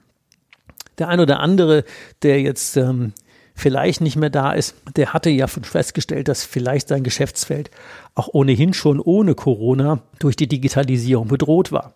Der 0.98 1.08
ein 1.08 1.20
oder 1.20 1.40
andere, 1.40 1.84
der 2.22 2.40
jetzt 2.40 2.76
ähm, 2.76 3.12
vielleicht 3.54 4.00
nicht 4.00 4.16
mehr 4.16 4.30
da 4.30 4.52
ist, 4.52 4.76
der 4.96 5.12
hatte 5.12 5.30
ja 5.30 5.46
festgestellt, 5.48 6.28
dass 6.28 6.44
vielleicht 6.44 6.88
sein 6.88 7.02
Geschäftsfeld 7.02 7.70
auch 8.14 8.28
ohnehin 8.32 8.74
schon 8.74 9.00
ohne 9.00 9.34
Corona 9.34 10.00
durch 10.20 10.36
die 10.36 10.48
Digitalisierung 10.48 11.28
bedroht 11.28 11.72
war 11.72 11.94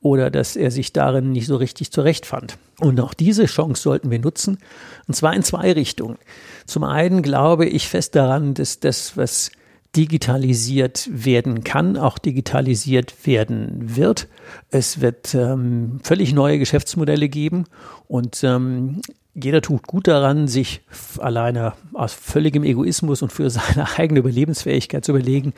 oder 0.00 0.30
dass 0.30 0.56
er 0.56 0.70
sich 0.70 0.92
darin 0.92 1.32
nicht 1.32 1.46
so 1.46 1.56
richtig 1.56 1.90
zurechtfand. 1.90 2.56
Und 2.80 3.00
auch 3.00 3.14
diese 3.14 3.46
Chance 3.46 3.82
sollten 3.82 4.10
wir 4.10 4.18
nutzen, 4.18 4.58
und 5.06 5.14
zwar 5.14 5.34
in 5.34 5.42
zwei 5.42 5.72
Richtungen. 5.72 6.18
Zum 6.66 6.84
einen 6.84 7.22
glaube 7.22 7.66
ich 7.66 7.88
fest 7.88 8.14
daran, 8.14 8.54
dass 8.54 8.78
das, 8.80 9.16
was 9.16 9.50
digitalisiert 9.96 11.08
werden 11.10 11.64
kann, 11.64 11.96
auch 11.96 12.18
digitalisiert 12.18 13.26
werden 13.26 13.96
wird. 13.96 14.28
Es 14.70 15.00
wird 15.00 15.34
ähm, 15.34 16.00
völlig 16.02 16.32
neue 16.32 16.58
Geschäftsmodelle 16.58 17.28
geben 17.28 17.64
und 18.06 18.44
ähm, 18.44 19.00
jeder 19.42 19.62
tut 19.62 19.86
gut 19.86 20.08
daran, 20.08 20.48
sich 20.48 20.82
alleine 21.18 21.74
aus 21.92 22.12
völligem 22.12 22.64
Egoismus 22.64 23.22
und 23.22 23.32
für 23.32 23.50
seine 23.50 23.86
eigene 23.96 24.20
Überlebensfähigkeit 24.20 25.04
zu 25.04 25.12
überlegen, 25.12 25.52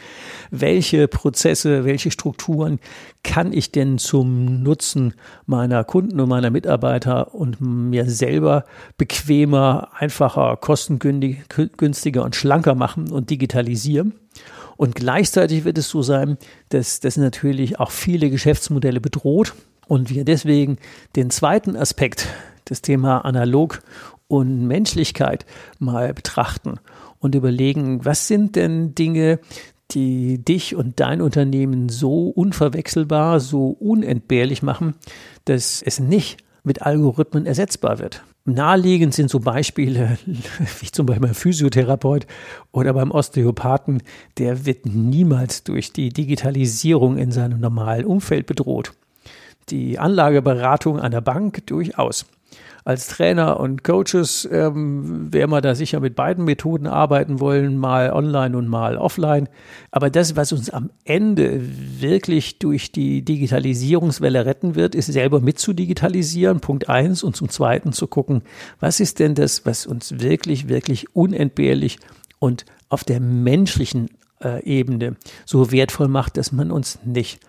welche 0.51 1.09
Prozesse, 1.09 1.85
welche 1.85 2.11
Strukturen 2.11 2.79
kann 3.23 3.53
ich 3.53 3.73
denn 3.73 3.99
zum 3.99 4.63
Nutzen 4.63 5.15
meiner 5.47 5.85
Kunden 5.85 6.21
und 6.21 6.29
meiner 6.29 6.51
Mitarbeiter 6.51 7.35
und 7.35 7.61
mir 7.61 8.09
selber 8.09 8.65
bequemer, 8.99 9.89
einfacher, 9.99 10.57
kostengünstiger 10.57 12.25
und 12.25 12.37
schlanker 12.37 12.75
machen 12.75 13.11
und 13.11 13.31
digitalisieren. 13.31 14.15
Und 14.77 14.95
gleichzeitig 14.95 15.65
wird 15.65 15.77
es 15.77 15.91
so 15.91 16.01
sein, 16.01 16.39
dass 16.71 17.01
das 17.01 17.19
natürlich 17.19 17.79
auch 17.79 17.91
viele 17.91 18.31
Geschäftsmodelle 18.31 19.01
bedroht 19.01 19.55
und 19.87 20.09
wir 20.09 20.25
deswegen 20.25 20.79
den 21.17 21.31
zweiten 21.31 21.77
Aspekt 21.77 22.29
das 22.71 22.83
Thema 22.83 23.25
Analog 23.25 23.81
und 24.29 24.67
Menschlichkeit 24.67 25.45
mal 25.79 26.15
betrachten 26.15 26.79
und 27.19 27.35
überlegen, 27.35 28.05
was 28.05 28.29
sind 28.29 28.57
denn 28.57 28.95
Dinge, 28.95 29.41
die 29.91 30.39
dich 30.39 30.77
und 30.77 31.01
dein 31.01 31.21
Unternehmen 31.21 31.89
so 31.89 32.29
unverwechselbar, 32.29 33.41
so 33.41 33.69
unentbehrlich 33.69 34.63
machen, 34.63 34.95
dass 35.45 35.83
es 35.83 35.99
nicht 35.99 36.45
mit 36.63 36.83
Algorithmen 36.83 37.45
ersetzbar 37.45 37.99
wird. 37.99 38.23
Naheliegend 38.45 39.15
sind 39.15 39.31
so 39.31 39.41
Beispiele, 39.41 40.19
wie 40.81 40.91
zum 40.91 41.07
Beispiel 41.07 41.27
beim 41.27 41.35
Physiotherapeut 41.35 42.27
oder 42.73 42.95
beim 42.95 43.11
Osteopathen, 43.11 44.03
der 44.39 44.65
wird 44.65 44.87
niemals 44.87 45.65
durch 45.65 45.93
die 45.93 46.11
Digitalisierung 46.11 47.19
in 47.19 47.33
seinem 47.33 47.61
normalen 47.61 48.07
Umfeld 48.07 48.47
bedroht. 48.47 48.93
Die 49.71 49.99
Anlageberatung 49.99 50.99
einer 51.01 51.21
Bank 51.21 51.67
durchaus 51.67 52.27
als 52.85 53.09
Trainer 53.09 53.61
und 53.61 53.85
Coaches 53.85 54.49
ähm, 54.51 55.33
werden 55.33 55.51
wir 55.51 55.61
da 55.61 55.75
sicher 55.75 56.01
mit 56.01 56.15
beiden 56.15 56.45
Methoden 56.45 56.87
arbeiten 56.87 57.41
wollen, 57.41 57.77
mal 57.77 58.13
online 58.13 58.57
und 58.57 58.69
mal 58.69 58.97
offline. 58.97 59.49
Aber 59.91 60.11
das, 60.11 60.37
was 60.37 60.53
uns 60.53 60.71
am 60.71 60.91
Ende 61.05 61.61
wirklich 62.01 62.59
durch 62.59 62.93
die 62.93 63.23
Digitalisierungswelle 63.23 64.47
retten 64.47 64.75
wird, 64.75 64.95
ist 64.95 65.07
selber 65.07 65.41
mit 65.41 65.59
zu 65.59 65.73
digitalisieren, 65.73 66.61
Punkt 66.61 66.89
eins, 66.89 67.23
und 67.23 67.37
zum 67.37 67.49
Zweiten 67.49 67.93
zu 67.93 68.07
gucken, 68.07 68.43
was 68.81 69.01
ist 69.01 69.19
denn 69.19 69.35
das, 69.35 69.67
was 69.67 69.87
uns 69.87 70.21
wirklich, 70.21 70.69
wirklich 70.69 71.15
unentbehrlich 71.15 71.99
und 72.39 72.65
auf 72.89 73.05
der 73.05 73.21
menschlichen 73.21 74.09
äh, 74.43 74.63
Ebene 74.65 75.17
so 75.45 75.71
wertvoll 75.71 76.09
macht, 76.09 76.37
dass 76.37 76.53
man 76.53 76.71
uns 76.71 76.99
nicht 77.05 77.41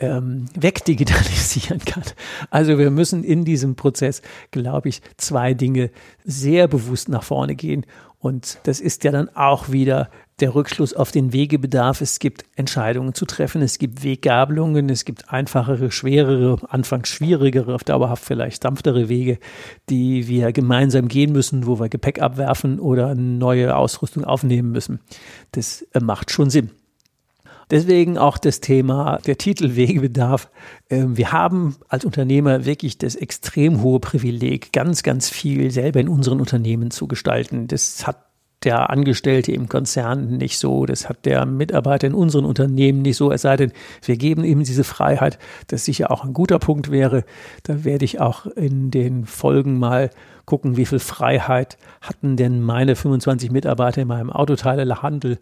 ähm, 0.00 0.46
wegdigitalisieren 0.58 1.80
kann. 1.80 2.02
Also 2.50 2.78
wir 2.78 2.90
müssen 2.90 3.22
in 3.22 3.44
diesem 3.44 3.76
Prozess, 3.76 4.22
glaube 4.50 4.88
ich, 4.88 5.02
zwei 5.16 5.54
Dinge 5.54 5.90
sehr 6.24 6.66
bewusst 6.68 7.08
nach 7.08 7.22
vorne 7.22 7.54
gehen. 7.54 7.86
Und 8.18 8.58
das 8.64 8.80
ist 8.80 9.04
ja 9.04 9.12
dann 9.12 9.30
auch 9.34 9.70
wieder 9.70 10.10
der 10.40 10.54
Rückschluss 10.54 10.94
auf 10.94 11.10
den 11.10 11.32
Wegebedarf. 11.32 12.00
Es 12.00 12.18
gibt 12.18 12.44
Entscheidungen 12.56 13.14
zu 13.14 13.24
treffen, 13.24 13.62
es 13.62 13.78
gibt 13.78 14.02
Weggabelungen, 14.02 14.88
es 14.88 15.04
gibt 15.04 15.30
einfachere, 15.30 15.90
schwerere, 15.90 16.58
anfangs 16.68 17.08
schwierigere, 17.08 17.74
auf 17.74 17.84
dauerhaft 17.84 18.24
vielleicht 18.24 18.62
sanftere 18.62 19.08
Wege, 19.08 19.38
die 19.88 20.28
wir 20.28 20.52
gemeinsam 20.52 21.08
gehen 21.08 21.32
müssen, 21.32 21.66
wo 21.66 21.78
wir 21.78 21.88
Gepäck 21.88 22.20
abwerfen 22.20 22.78
oder 22.78 23.14
neue 23.14 23.76
Ausrüstung 23.76 24.24
aufnehmen 24.24 24.70
müssen. 24.70 25.00
Das 25.52 25.82
äh, 25.92 26.00
macht 26.00 26.30
schon 26.30 26.50
Sinn. 26.50 26.70
Deswegen 27.70 28.18
auch 28.18 28.38
das 28.38 28.60
Thema 28.60 29.18
der 29.26 29.38
Titel 29.38 29.76
Wegebedarf. 29.76 30.50
Ähm, 30.88 31.16
wir 31.16 31.32
haben 31.32 31.76
als 31.88 32.04
Unternehmer 32.04 32.64
wirklich 32.64 32.98
das 32.98 33.14
extrem 33.14 33.82
hohe 33.82 34.00
Privileg, 34.00 34.72
ganz, 34.72 35.02
ganz 35.02 35.28
viel 35.28 35.70
selber 35.70 36.00
in 36.00 36.08
unseren 36.08 36.40
Unternehmen 36.40 36.90
zu 36.90 37.06
gestalten. 37.06 37.68
Das 37.68 38.06
hat 38.06 38.30
der 38.64 38.90
Angestellte 38.90 39.52
im 39.52 39.68
Konzern 39.68 40.36
nicht 40.36 40.58
so, 40.58 40.84
das 40.84 41.08
hat 41.08 41.24
der 41.24 41.46
Mitarbeiter 41.46 42.06
in 42.06 42.14
unseren 42.14 42.44
Unternehmen 42.44 43.00
nicht 43.00 43.16
so, 43.16 43.32
es 43.32 43.42
sei 43.42 43.56
denn, 43.56 43.72
wir 44.02 44.16
geben 44.16 44.44
ihm 44.44 44.64
diese 44.64 44.84
Freiheit, 44.84 45.38
das 45.68 45.86
sicher 45.86 46.10
auch 46.10 46.24
ein 46.24 46.34
guter 46.34 46.58
Punkt 46.58 46.90
wäre. 46.90 47.24
Da 47.62 47.84
werde 47.84 48.04
ich 48.04 48.20
auch 48.20 48.44
in 48.46 48.90
den 48.90 49.24
Folgen 49.24 49.78
mal 49.78 50.10
gucken, 50.44 50.76
wie 50.76 50.84
viel 50.84 50.98
Freiheit 50.98 51.78
hatten 52.00 52.36
denn 52.36 52.60
meine 52.60 52.96
25 52.96 53.50
Mitarbeiter 53.50 54.02
in 54.02 54.08
meinem 54.08 54.30
Autoteilehandel. 54.30 55.38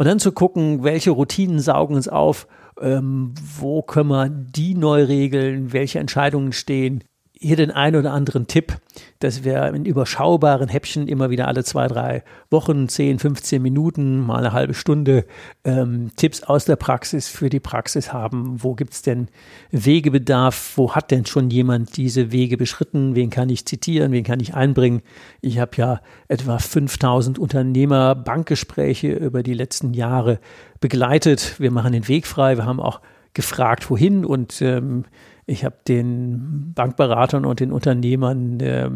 Und 0.00 0.06
dann 0.06 0.18
zu 0.18 0.32
gucken, 0.32 0.82
welche 0.82 1.10
Routinen 1.10 1.60
saugen 1.60 1.94
uns 1.94 2.08
auf, 2.08 2.48
ähm, 2.80 3.34
wo 3.58 3.82
können 3.82 4.08
wir 4.08 4.30
die 4.30 4.74
neu 4.74 5.04
regeln, 5.04 5.74
welche 5.74 5.98
Entscheidungen 5.98 6.54
stehen, 6.54 7.04
hier 7.42 7.56
den 7.56 7.70
einen 7.70 7.96
oder 7.96 8.12
anderen 8.12 8.46
Tipp, 8.46 8.76
dass 9.18 9.44
wir 9.44 9.68
in 9.68 9.86
überschaubaren 9.86 10.68
Häppchen 10.68 11.08
immer 11.08 11.30
wieder 11.30 11.48
alle 11.48 11.64
zwei, 11.64 11.88
drei 11.88 12.22
Wochen, 12.50 12.86
10, 12.86 13.18
15 13.18 13.62
Minuten, 13.62 14.20
mal 14.20 14.40
eine 14.40 14.52
halbe 14.52 14.74
Stunde 14.74 15.24
ähm, 15.64 16.10
Tipps 16.16 16.42
aus 16.42 16.66
der 16.66 16.76
Praxis 16.76 17.28
für 17.28 17.48
die 17.48 17.58
Praxis 17.58 18.12
haben. 18.12 18.62
Wo 18.62 18.74
gibt's 18.74 19.00
denn 19.00 19.28
Wegebedarf? 19.70 20.72
Wo 20.76 20.94
hat 20.94 21.10
denn 21.10 21.24
schon 21.24 21.48
jemand 21.48 21.96
diese 21.96 22.30
Wege 22.30 22.58
beschritten? 22.58 23.14
Wen 23.14 23.30
kann 23.30 23.48
ich 23.48 23.64
zitieren? 23.64 24.12
Wen 24.12 24.24
kann 24.24 24.40
ich 24.40 24.52
einbringen? 24.52 25.00
Ich 25.40 25.58
habe 25.58 25.72
ja 25.76 26.00
etwa 26.28 26.58
5000 26.58 27.38
Unternehmer 27.38 28.14
Bankgespräche 28.14 29.12
über 29.12 29.42
die 29.42 29.54
letzten 29.54 29.94
Jahre 29.94 30.40
begleitet. 30.80 31.58
Wir 31.58 31.70
machen 31.70 31.92
den 31.92 32.06
Weg 32.06 32.26
frei. 32.26 32.58
Wir 32.58 32.66
haben 32.66 32.80
auch 32.80 33.00
gefragt, 33.32 33.88
wohin 33.88 34.26
und 34.26 34.60
ähm, 34.60 35.04
ich 35.50 35.64
habe 35.64 35.76
den 35.86 36.72
Bankberatern 36.74 37.44
und 37.44 37.60
den 37.60 37.72
Unternehmern 37.72 38.60
äh, 38.60 38.90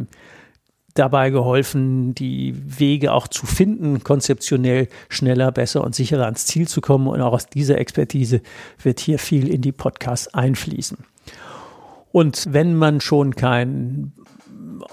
dabei 0.94 1.30
geholfen, 1.30 2.14
die 2.14 2.54
Wege 2.78 3.12
auch 3.12 3.26
zu 3.26 3.46
finden, 3.46 4.04
konzeptionell 4.04 4.88
schneller, 5.08 5.50
besser 5.50 5.82
und 5.82 5.94
sicherer 5.94 6.26
ans 6.26 6.46
Ziel 6.46 6.68
zu 6.68 6.80
kommen. 6.80 7.08
Und 7.08 7.20
auch 7.20 7.32
aus 7.32 7.46
dieser 7.48 7.78
Expertise 7.78 8.40
wird 8.80 9.00
hier 9.00 9.18
viel 9.18 9.48
in 9.48 9.60
die 9.60 9.72
Podcasts 9.72 10.32
einfließen. 10.32 10.98
Und 12.12 12.46
wenn 12.52 12.76
man 12.76 13.00
schon 13.00 13.34
kein 13.34 14.12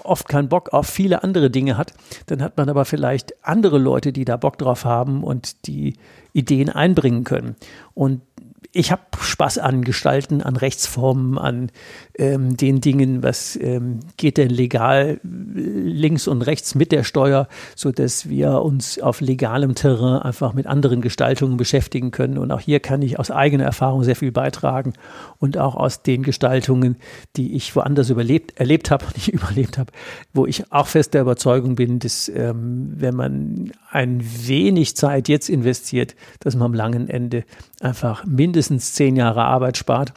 oft 0.04 0.28
keinen 0.28 0.48
Bock 0.48 0.72
auf 0.72 0.86
viele 0.86 1.22
andere 1.22 1.50
Dinge 1.50 1.76
hat, 1.76 1.92
dann 2.26 2.42
hat 2.42 2.56
man 2.56 2.68
aber 2.68 2.84
vielleicht 2.84 3.34
andere 3.44 3.78
Leute, 3.78 4.12
die 4.12 4.24
da 4.24 4.36
Bock 4.36 4.58
drauf 4.58 4.84
haben 4.84 5.22
und 5.22 5.66
die 5.66 5.94
Ideen 6.32 6.68
einbringen 6.70 7.24
können. 7.24 7.56
Und 7.94 8.22
ich 8.72 8.90
habe 8.90 9.02
Spaß 9.20 9.58
an 9.58 9.82
Gestalten, 9.82 10.42
an 10.42 10.56
Rechtsformen, 10.56 11.38
an 11.38 11.70
ähm, 12.18 12.56
den 12.56 12.80
Dingen, 12.80 13.22
was 13.22 13.56
ähm, 13.56 14.00
geht 14.16 14.36
denn 14.36 14.50
legal 14.50 15.20
links 15.22 16.28
und 16.28 16.42
rechts 16.42 16.74
mit 16.74 16.92
der 16.92 17.04
Steuer, 17.04 17.48
so 17.74 17.90
dass 17.90 18.28
wir 18.28 18.62
uns 18.62 18.98
auf 18.98 19.20
legalem 19.20 19.74
Terrain 19.74 20.20
einfach 20.22 20.52
mit 20.52 20.66
anderen 20.66 21.00
Gestaltungen 21.00 21.56
beschäftigen 21.56 22.10
können. 22.10 22.38
Und 22.38 22.50
auch 22.52 22.60
hier 22.60 22.80
kann 22.80 23.02
ich 23.02 23.18
aus 23.18 23.30
eigener 23.30 23.64
Erfahrung 23.64 24.04
sehr 24.04 24.16
viel 24.16 24.32
beitragen 24.32 24.92
und 25.38 25.56
auch 25.56 25.74
aus 25.74 26.02
den 26.02 26.22
Gestaltungen, 26.22 26.96
die 27.36 27.54
ich 27.54 27.74
woanders 27.74 28.10
überlebt, 28.10 28.58
erlebt 28.58 28.90
habe, 28.90 29.06
nicht 29.14 29.28
überlebt 29.28 29.78
habe, 29.78 29.92
wo 30.34 30.46
ich 30.46 30.70
auch 30.72 30.86
fest 30.86 31.14
der 31.14 31.22
Überzeugung 31.22 31.76
bin, 31.76 31.98
dass 31.98 32.28
ähm, 32.28 32.92
wenn 32.96 33.14
man 33.14 33.72
ein 33.90 34.22
wenig 34.22 34.96
Zeit 34.96 35.28
jetzt 35.28 35.48
investiert, 35.48 36.14
dass 36.40 36.54
man 36.54 36.66
am 36.66 36.74
langen 36.74 37.08
Ende 37.08 37.44
einfach 37.80 38.24
mindestens 38.24 38.94
zehn 38.94 39.16
Jahre 39.16 39.44
Arbeit 39.44 39.76
spart 39.76 40.12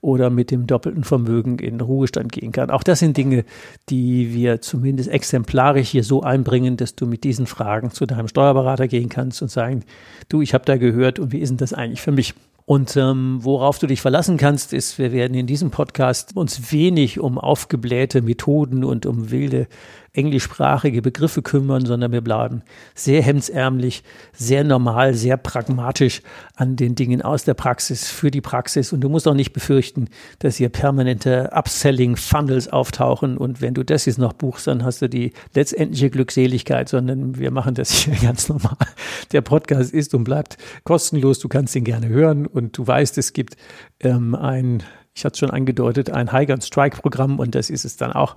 oder 0.00 0.30
mit 0.30 0.50
dem 0.50 0.66
doppelten 0.66 1.04
Vermögen 1.04 1.39
in 1.40 1.80
Ruhestand 1.80 2.32
gehen 2.32 2.52
kann. 2.52 2.70
Auch 2.70 2.82
das 2.82 3.00
sind 3.00 3.16
Dinge, 3.16 3.44
die 3.88 4.34
wir 4.34 4.60
zumindest 4.60 5.08
exemplarisch 5.08 5.88
hier 5.88 6.04
so 6.04 6.22
einbringen, 6.22 6.76
dass 6.76 6.94
du 6.94 7.06
mit 7.06 7.24
diesen 7.24 7.46
Fragen 7.46 7.90
zu 7.90 8.06
deinem 8.06 8.28
Steuerberater 8.28 8.88
gehen 8.88 9.08
kannst 9.08 9.42
und 9.42 9.50
sagen, 9.50 9.84
du, 10.28 10.42
ich 10.42 10.54
habe 10.54 10.64
da 10.64 10.76
gehört 10.76 11.18
und 11.18 11.32
wie 11.32 11.38
ist 11.38 11.50
denn 11.50 11.56
das 11.56 11.72
eigentlich 11.72 12.00
für 12.02 12.12
mich? 12.12 12.34
Und 12.70 12.96
ähm, 12.96 13.38
worauf 13.40 13.80
du 13.80 13.88
dich 13.88 14.00
verlassen 14.00 14.36
kannst, 14.36 14.72
ist, 14.72 14.96
wir 14.96 15.10
werden 15.10 15.34
in 15.34 15.48
diesem 15.48 15.72
Podcast 15.72 16.36
uns 16.36 16.70
wenig 16.70 17.18
um 17.18 17.36
aufgeblähte 17.36 18.22
Methoden 18.22 18.84
und 18.84 19.06
um 19.06 19.32
wilde 19.32 19.66
englischsprachige 20.12 21.02
Begriffe 21.02 21.42
kümmern, 21.42 21.86
sondern 21.86 22.12
wir 22.12 22.20
bleiben 22.20 22.62
sehr 22.94 23.22
hemdsärmlich, 23.22 24.02
sehr 24.32 24.64
normal, 24.64 25.14
sehr 25.14 25.36
pragmatisch 25.36 26.22
an 26.56 26.76
den 26.76 26.94
Dingen 26.94 27.22
aus 27.22 27.44
der 27.44 27.54
Praxis 27.54 28.08
für 28.08 28.30
die 28.30 28.40
Praxis. 28.40 28.92
Und 28.92 29.02
du 29.02 29.08
musst 29.08 29.28
auch 29.28 29.34
nicht 29.34 29.52
befürchten, 29.52 30.08
dass 30.40 30.56
hier 30.56 30.68
permanente 30.68 31.52
Upselling-Funnels 31.52 32.68
auftauchen. 32.68 33.38
Und 33.38 33.60
wenn 33.60 33.74
du 33.74 33.84
das 33.84 34.06
jetzt 34.06 34.18
noch 34.18 34.32
buchst, 34.32 34.66
dann 34.66 34.84
hast 34.84 35.00
du 35.00 35.08
die 35.08 35.32
letztendliche 35.54 36.10
Glückseligkeit, 36.10 36.88
sondern 36.88 37.38
wir 37.38 37.50
machen 37.50 37.74
das 37.74 37.92
hier 37.92 38.14
ganz 38.22 38.48
normal. 38.48 38.76
Der 39.32 39.42
Podcast 39.42 39.92
ist 39.92 40.14
und 40.14 40.24
bleibt 40.24 40.56
kostenlos. 40.84 41.38
Du 41.38 41.48
kannst 41.48 41.76
ihn 41.76 41.84
gerne 41.84 42.08
hören 42.08 42.46
und 42.46 42.76
du 42.76 42.86
weißt, 42.86 43.16
es 43.18 43.32
gibt 43.32 43.56
ähm, 44.00 44.34
ein 44.34 44.82
ich 45.12 45.24
hatte 45.24 45.34
es 45.34 45.38
schon 45.38 45.50
angedeutet, 45.50 46.10
ein 46.10 46.30
High 46.30 46.46
Gun 46.46 46.60
Strike 46.60 47.00
Programm 47.00 47.40
und 47.40 47.54
das 47.54 47.68
ist 47.68 47.84
es 47.84 47.96
dann 47.96 48.12
auch. 48.12 48.36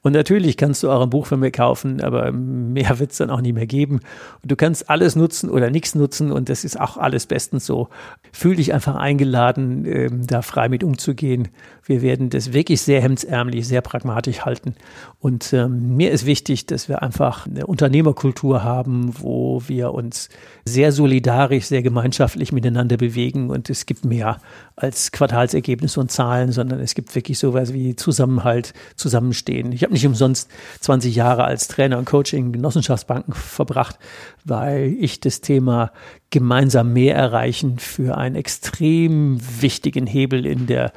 Und 0.00 0.12
natürlich 0.12 0.56
kannst 0.56 0.82
du 0.82 0.90
auch 0.90 1.02
ein 1.02 1.10
Buch 1.10 1.26
von 1.26 1.38
mir 1.38 1.50
kaufen, 1.50 2.00
aber 2.00 2.32
mehr 2.32 2.98
wird 2.98 3.12
es 3.12 3.18
dann 3.18 3.30
auch 3.30 3.42
nicht 3.42 3.54
mehr 3.54 3.66
geben. 3.66 4.00
Und 4.42 4.50
du 4.50 4.56
kannst 4.56 4.88
alles 4.88 5.16
nutzen 5.16 5.50
oder 5.50 5.70
nichts 5.70 5.94
nutzen 5.94 6.32
und 6.32 6.48
das 6.48 6.64
ist 6.64 6.80
auch 6.80 6.96
alles 6.96 7.26
bestens 7.26 7.66
so. 7.66 7.88
Fühl 8.32 8.56
dich 8.56 8.72
einfach 8.72 8.94
eingeladen, 8.94 9.84
ähm, 9.86 10.26
da 10.26 10.40
frei 10.40 10.68
mit 10.68 10.82
umzugehen. 10.82 11.48
Wir 11.84 12.00
werden 12.00 12.30
das 12.30 12.54
wirklich 12.54 12.80
sehr 12.80 13.02
hemdsärmlich, 13.02 13.68
sehr 13.68 13.82
pragmatisch 13.82 14.40
halten. 14.40 14.74
Und 15.20 15.52
ähm, 15.52 15.96
mir 15.96 16.10
ist 16.10 16.24
wichtig, 16.24 16.66
dass 16.66 16.88
wir 16.88 17.02
einfach 17.02 17.46
eine 17.46 17.66
Unternehmerkultur 17.66 18.64
haben, 18.64 19.14
wo 19.18 19.62
wir 19.66 19.92
uns 19.92 20.30
sehr 20.64 20.90
solidarisch, 20.90 21.66
sehr 21.66 21.82
gemeinschaftlich 21.82 22.52
miteinander 22.52 22.96
bewegen. 22.96 23.50
Und 23.50 23.68
es 23.68 23.84
gibt 23.84 24.06
mehr 24.06 24.38
als 24.76 25.12
Quartalsergebnisse 25.12 26.00
und 26.00 26.10
Zahlen, 26.14 26.52
sondern 26.52 26.80
es 26.80 26.94
gibt 26.94 27.14
wirklich 27.14 27.38
sowas 27.38 27.72
wie 27.72 27.96
Zusammenhalt, 27.96 28.72
Zusammenstehen. 28.96 29.72
Ich 29.72 29.82
habe 29.82 29.92
nicht 29.92 30.06
umsonst 30.06 30.48
20 30.80 31.14
Jahre 31.14 31.44
als 31.44 31.68
Trainer 31.68 31.98
und 31.98 32.06
Coach 32.06 32.32
in 32.32 32.52
Genossenschaftsbanken 32.52 33.34
verbracht, 33.34 33.98
weil 34.44 34.96
ich 34.98 35.20
das 35.20 35.40
Thema 35.40 35.92
gemeinsam 36.30 36.92
mehr 36.92 37.14
erreichen 37.14 37.78
für 37.78 38.16
einen 38.16 38.34
extrem 38.36 39.38
wichtigen 39.60 40.06
Hebel 40.06 40.46
in 40.46 40.66
der, 40.66 40.92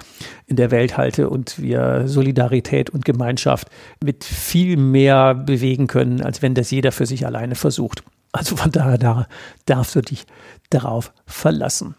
in 0.45 0.55
der 0.55 0.71
Welt 0.71 0.97
halte 0.97 1.29
und 1.29 1.61
wir 1.61 2.07
Solidarität 2.07 2.89
und 2.89 3.05
Gemeinschaft 3.05 3.69
mit 4.03 4.23
viel 4.23 4.77
mehr 4.77 5.35
bewegen 5.35 5.87
können, 5.87 6.21
als 6.21 6.41
wenn 6.41 6.55
das 6.55 6.71
jeder 6.71 6.91
für 6.91 7.05
sich 7.05 7.25
alleine 7.25 7.55
versucht. 7.55 8.03
Also 8.31 8.55
von 8.55 8.71
daher 8.71 8.97
da 8.97 9.27
darfst 9.65 9.95
du 9.95 10.01
dich 10.01 10.25
darauf 10.69 11.13
verlassen. 11.25 11.95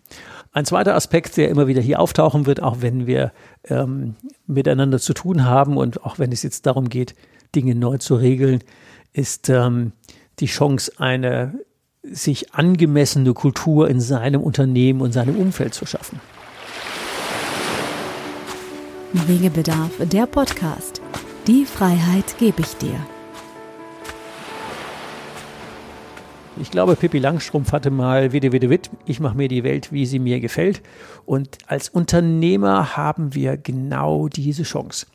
Ein 0.52 0.64
zweiter 0.64 0.94
Aspekt, 0.94 1.36
der 1.36 1.50
immer 1.50 1.66
wieder 1.66 1.82
hier 1.82 2.00
auftauchen 2.00 2.46
wird, 2.46 2.62
auch 2.62 2.78
wenn 2.80 3.06
wir 3.06 3.32
ähm, 3.64 4.16
miteinander 4.46 4.98
zu 4.98 5.14
tun 5.14 5.44
haben 5.44 5.76
und 5.76 6.04
auch 6.04 6.18
wenn 6.18 6.32
es 6.32 6.42
jetzt 6.42 6.66
darum 6.66 6.88
geht, 6.88 7.14
Dinge 7.54 7.74
neu 7.74 7.98
zu 7.98 8.16
regeln, 8.16 8.62
ist 9.12 9.48
ähm, 9.48 9.92
die 10.38 10.46
Chance, 10.46 10.92
eine 10.98 11.54
sich 12.02 12.54
angemessene 12.54 13.34
Kultur 13.34 13.88
in 13.88 14.00
seinem 14.00 14.42
Unternehmen 14.42 15.00
und 15.00 15.12
seinem 15.12 15.36
Umfeld 15.36 15.74
zu 15.74 15.84
schaffen. 15.84 16.20
Wegebedarf, 19.12 19.90
der 20.00 20.26
Podcast. 20.26 21.00
Die 21.46 21.64
Freiheit 21.64 22.36
gebe 22.38 22.60
ich 22.60 22.76
dir. 22.76 22.98
Ich 26.60 26.72
glaube, 26.72 26.96
Pippi 26.96 27.18
Langstrumpf 27.18 27.70
hatte 27.72 27.90
mal 27.90 28.32
Witte, 28.32 28.50
Witte, 28.50 28.68
Witt, 28.68 28.90
ich 29.06 29.20
mache 29.20 29.36
mir 29.36 29.48
die 29.48 29.62
Welt, 29.62 29.92
wie 29.92 30.06
sie 30.06 30.18
mir 30.18 30.40
gefällt. 30.40 30.82
Und 31.24 31.58
als 31.66 31.88
Unternehmer 31.88 32.96
haben 32.96 33.34
wir 33.34 33.56
genau 33.56 34.28
diese 34.28 34.64
Chance. 34.64 35.06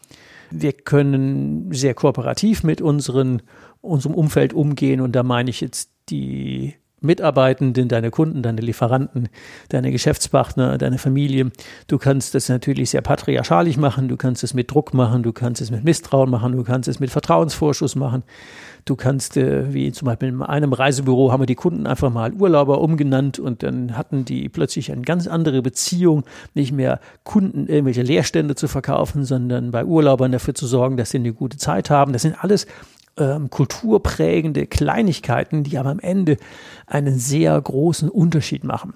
Wir 0.51 0.71
können 0.71 1.71
sehr 1.73 1.95
kooperativ 1.95 2.63
mit 2.63 2.81
unseren, 2.81 3.41
unserem 3.81 4.15
Umfeld 4.15 4.53
umgehen 4.53 5.01
und 5.01 5.13
da 5.13 5.23
meine 5.23 5.49
ich 5.49 5.59
jetzt 5.59 5.89
die 6.09 6.75
Mitarbeitenden, 7.03 7.89
deine 7.89 8.11
Kunden, 8.11 8.41
deine 8.41 8.61
Lieferanten, 8.61 9.27
deine 9.69 9.91
Geschäftspartner, 9.91 10.77
deine 10.77 10.97
Familie. 10.97 11.51
Du 11.87 11.97
kannst 11.97 12.33
das 12.33 12.47
natürlich 12.47 12.91
sehr 12.91 13.01
patriarchalisch 13.01 13.77
machen, 13.77 14.07
du 14.07 14.15
kannst 14.15 14.43
es 14.43 14.53
mit 14.53 14.71
Druck 14.71 14.93
machen, 14.93 15.21
du 15.21 15.33
kannst 15.33 15.61
es 15.61 15.69
mit 15.69 15.83
Misstrauen 15.83 16.29
machen, 16.29 16.53
du 16.53 16.63
kannst 16.63 16.87
es 16.87 17.01
mit 17.01 17.11
Vertrauensvorschuss 17.11 17.95
machen. 17.95 18.23
Du 18.85 18.95
kannst, 18.97 19.37
äh, 19.37 19.73
wie 19.73 19.91
zum 19.91 20.07
Beispiel 20.07 20.29
in 20.29 20.41
einem 20.41 20.73
Reisebüro, 20.73 21.31
haben 21.31 21.41
wir 21.41 21.45
die 21.47 21.55
Kunden 21.55 21.87
einfach 21.87 22.11
mal 22.11 22.33
Urlauber 22.33 22.81
umgenannt 22.81 23.39
und 23.39 23.63
dann 23.63 23.97
hatten 23.97 24.25
die 24.25 24.49
plötzlich 24.49 24.91
eine 24.91 25.03
ganz 25.03 25.27
andere 25.27 25.61
Beziehung, 25.61 26.23
nicht 26.53 26.73
mehr 26.73 26.99
Kunden 27.23 27.67
irgendwelche 27.67 28.01
Leerstände 28.01 28.55
zu 28.55 28.67
verkaufen, 28.67 29.23
sondern 29.23 29.71
bei 29.71 29.85
Urlaubern 29.85 30.33
dafür 30.33 30.53
zu 30.53 30.67
sorgen, 30.67 30.97
dass 30.97 31.11
sie 31.11 31.19
eine 31.19 31.33
gute 31.33 31.57
Zeit 31.57 31.89
haben. 31.89 32.11
Das 32.11 32.23
sind 32.23 32.43
alles 32.43 32.67
ähm, 33.17 33.49
kulturprägende 33.49 34.67
Kleinigkeiten, 34.67 35.63
die 35.63 35.77
aber 35.77 35.89
am 35.89 35.99
Ende 35.99 36.37
einen 36.87 37.17
sehr 37.17 37.59
großen 37.59 38.09
Unterschied 38.09 38.63
machen. 38.63 38.95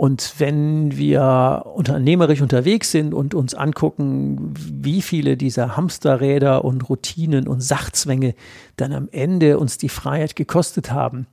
Und 0.00 0.36
wenn 0.38 0.96
wir 0.96 1.64
unternehmerisch 1.74 2.40
unterwegs 2.40 2.90
sind 2.90 3.12
und 3.12 3.34
uns 3.34 3.52
angucken, 3.52 4.54
wie 4.56 5.02
viele 5.02 5.36
dieser 5.36 5.76
Hamsterräder 5.76 6.64
und 6.64 6.88
Routinen 6.88 7.46
und 7.46 7.60
Sachzwänge 7.60 8.34
dann 8.76 8.94
am 8.94 9.10
Ende 9.12 9.58
uns 9.58 9.76
die 9.76 9.90
Freiheit 9.90 10.36
gekostet 10.36 10.90
haben, 10.90 11.26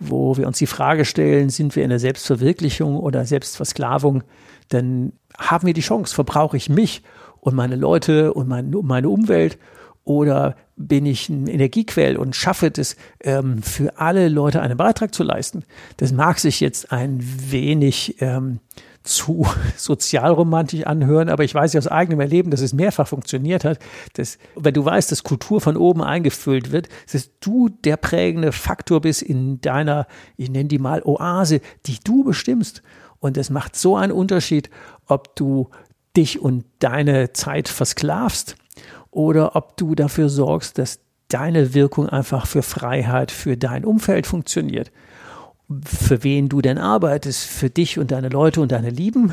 wo 0.00 0.36
wir 0.36 0.46
uns 0.46 0.58
die 0.58 0.66
Frage 0.66 1.06
stellen, 1.06 1.48
sind 1.48 1.74
wir 1.76 1.82
in 1.82 1.88
der 1.88 1.98
Selbstverwirklichung 1.98 2.98
oder 2.98 3.24
Selbstversklavung, 3.24 4.22
dann 4.68 5.14
haben 5.38 5.66
wir 5.66 5.72
die 5.72 5.80
Chance, 5.80 6.14
verbrauche 6.14 6.58
ich 6.58 6.68
mich 6.68 7.02
und 7.40 7.54
meine 7.54 7.76
Leute 7.76 8.34
und 8.34 8.48
mein, 8.48 8.70
meine 8.82 9.08
Umwelt 9.08 9.56
oder 10.04 10.56
bin 10.80 11.04
ich 11.04 11.28
ein 11.28 11.46
Energiequell 11.46 12.16
und 12.16 12.34
schaffe 12.34 12.72
es, 12.74 12.96
ähm, 13.20 13.62
für 13.62 13.98
alle 13.98 14.28
Leute 14.28 14.62
einen 14.62 14.78
Beitrag 14.78 15.14
zu 15.14 15.22
leisten? 15.22 15.64
Das 15.98 16.10
mag 16.12 16.38
sich 16.38 16.60
jetzt 16.60 16.90
ein 16.90 17.18
wenig 17.20 18.16
ähm, 18.20 18.60
zu 19.02 19.46
sozialromantisch 19.76 20.84
anhören, 20.84 21.28
aber 21.28 21.44
ich 21.44 21.54
weiß 21.54 21.74
ja 21.74 21.78
aus 21.78 21.86
eigenem 21.86 22.20
Erleben, 22.20 22.50
dass 22.50 22.62
es 22.62 22.72
mehrfach 22.72 23.08
funktioniert 23.08 23.64
hat. 23.64 23.78
Dass, 24.14 24.38
wenn 24.56 24.72
du 24.72 24.82
weißt, 24.82 25.12
dass 25.12 25.22
Kultur 25.22 25.60
von 25.60 25.76
oben 25.76 26.02
eingefüllt 26.02 26.72
wird, 26.72 26.88
dass 27.12 27.30
du 27.40 27.68
der 27.68 27.98
prägende 27.98 28.50
Faktor 28.50 29.02
bist 29.02 29.20
in 29.20 29.60
deiner, 29.60 30.06
ich 30.38 30.50
nenne 30.50 30.68
die 30.68 30.78
mal 30.78 31.02
Oase, 31.02 31.60
die 31.86 31.98
du 32.02 32.24
bestimmst. 32.24 32.82
Und 33.18 33.36
es 33.36 33.50
macht 33.50 33.76
so 33.76 33.96
einen 33.96 34.12
Unterschied, 34.12 34.70
ob 35.06 35.36
du 35.36 35.68
dich 36.16 36.40
und 36.40 36.64
deine 36.78 37.34
Zeit 37.34 37.68
versklavst 37.68 38.56
oder 39.10 39.56
ob 39.56 39.76
du 39.76 39.94
dafür 39.94 40.28
sorgst, 40.28 40.78
dass 40.78 41.00
deine 41.28 41.74
Wirkung 41.74 42.08
einfach 42.08 42.46
für 42.46 42.62
Freiheit, 42.62 43.30
für 43.30 43.56
dein 43.56 43.84
Umfeld 43.84 44.26
funktioniert. 44.26 44.90
Für 45.84 46.24
wen 46.24 46.48
du 46.48 46.60
denn 46.60 46.78
arbeitest, 46.78 47.44
für 47.44 47.70
dich 47.70 47.98
und 47.98 48.10
deine 48.10 48.28
Leute 48.28 48.60
und 48.60 48.72
deine 48.72 48.90
Lieben 48.90 49.32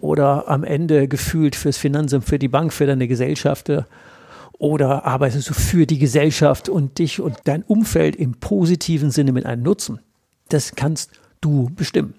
oder 0.00 0.48
am 0.48 0.64
Ende 0.64 1.06
gefühlt 1.06 1.54
fürs 1.54 1.78
Finanzamt, 1.78 2.24
für 2.24 2.38
die 2.38 2.48
Bank, 2.48 2.72
für 2.72 2.86
deine 2.86 3.06
Gesellschaft 3.06 3.70
oder 4.58 5.04
arbeitest 5.04 5.48
du 5.48 5.54
für 5.54 5.86
die 5.86 5.98
Gesellschaft 5.98 6.68
und 6.68 6.98
dich 6.98 7.20
und 7.20 7.36
dein 7.44 7.62
Umfeld 7.62 8.16
im 8.16 8.32
positiven 8.34 9.12
Sinne 9.12 9.32
mit 9.32 9.46
einem 9.46 9.62
Nutzen. 9.62 10.00
Das 10.48 10.74
kannst 10.74 11.12
du 11.40 11.70
bestimmen. 11.74 12.14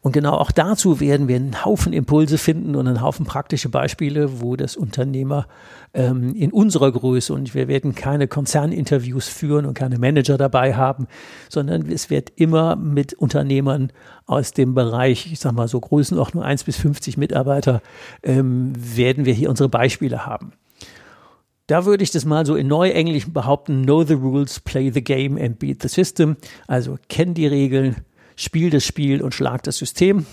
Und 0.00 0.12
genau 0.12 0.34
auch 0.34 0.52
dazu 0.52 1.00
werden 1.00 1.26
wir 1.26 1.36
einen 1.36 1.64
Haufen 1.64 1.92
Impulse 1.92 2.38
finden 2.38 2.76
und 2.76 2.86
einen 2.86 3.02
Haufen 3.02 3.26
praktische 3.26 3.68
Beispiele, 3.68 4.40
wo 4.40 4.54
das 4.54 4.76
Unternehmer 4.76 5.46
ähm, 5.92 6.34
in 6.34 6.52
unserer 6.52 6.92
Größe 6.92 7.34
und 7.34 7.54
wir 7.54 7.66
werden 7.66 7.94
keine 7.94 8.28
Konzerninterviews 8.28 9.28
führen 9.28 9.66
und 9.66 9.74
keine 9.74 9.98
Manager 9.98 10.38
dabei 10.38 10.74
haben, 10.74 11.08
sondern 11.48 11.90
es 11.90 12.10
wird 12.10 12.30
immer 12.36 12.76
mit 12.76 13.14
Unternehmern 13.14 13.92
aus 14.26 14.52
dem 14.52 14.74
Bereich, 14.74 15.32
ich 15.32 15.40
sag 15.40 15.52
mal 15.52 15.66
so 15.66 15.80
Größenordnung 15.80 16.44
1 16.44 16.64
bis 16.64 16.76
50 16.76 17.16
Mitarbeiter, 17.16 17.82
ähm, 18.22 18.72
werden 18.76 19.24
wir 19.24 19.34
hier 19.34 19.50
unsere 19.50 19.68
Beispiele 19.68 20.26
haben. 20.26 20.52
Da 21.66 21.84
würde 21.84 22.02
ich 22.02 22.10
das 22.10 22.24
mal 22.24 22.46
so 22.46 22.54
in 22.56 22.66
Neuenglisch 22.66 23.30
behaupten, 23.30 23.82
know 23.82 24.02
the 24.02 24.14
rules, 24.14 24.58
play 24.58 24.90
the 24.90 25.04
game 25.04 25.36
and 25.36 25.58
beat 25.58 25.82
the 25.82 25.88
system. 25.88 26.36
Also 26.66 26.96
kenn 27.08 27.34
die 27.34 27.46
Regeln, 27.46 27.96
spiel 28.38 28.70
das 28.70 28.84
Spiel 28.84 29.20
und 29.20 29.34
schlag 29.34 29.62
das 29.64 29.76
System. 29.76 30.24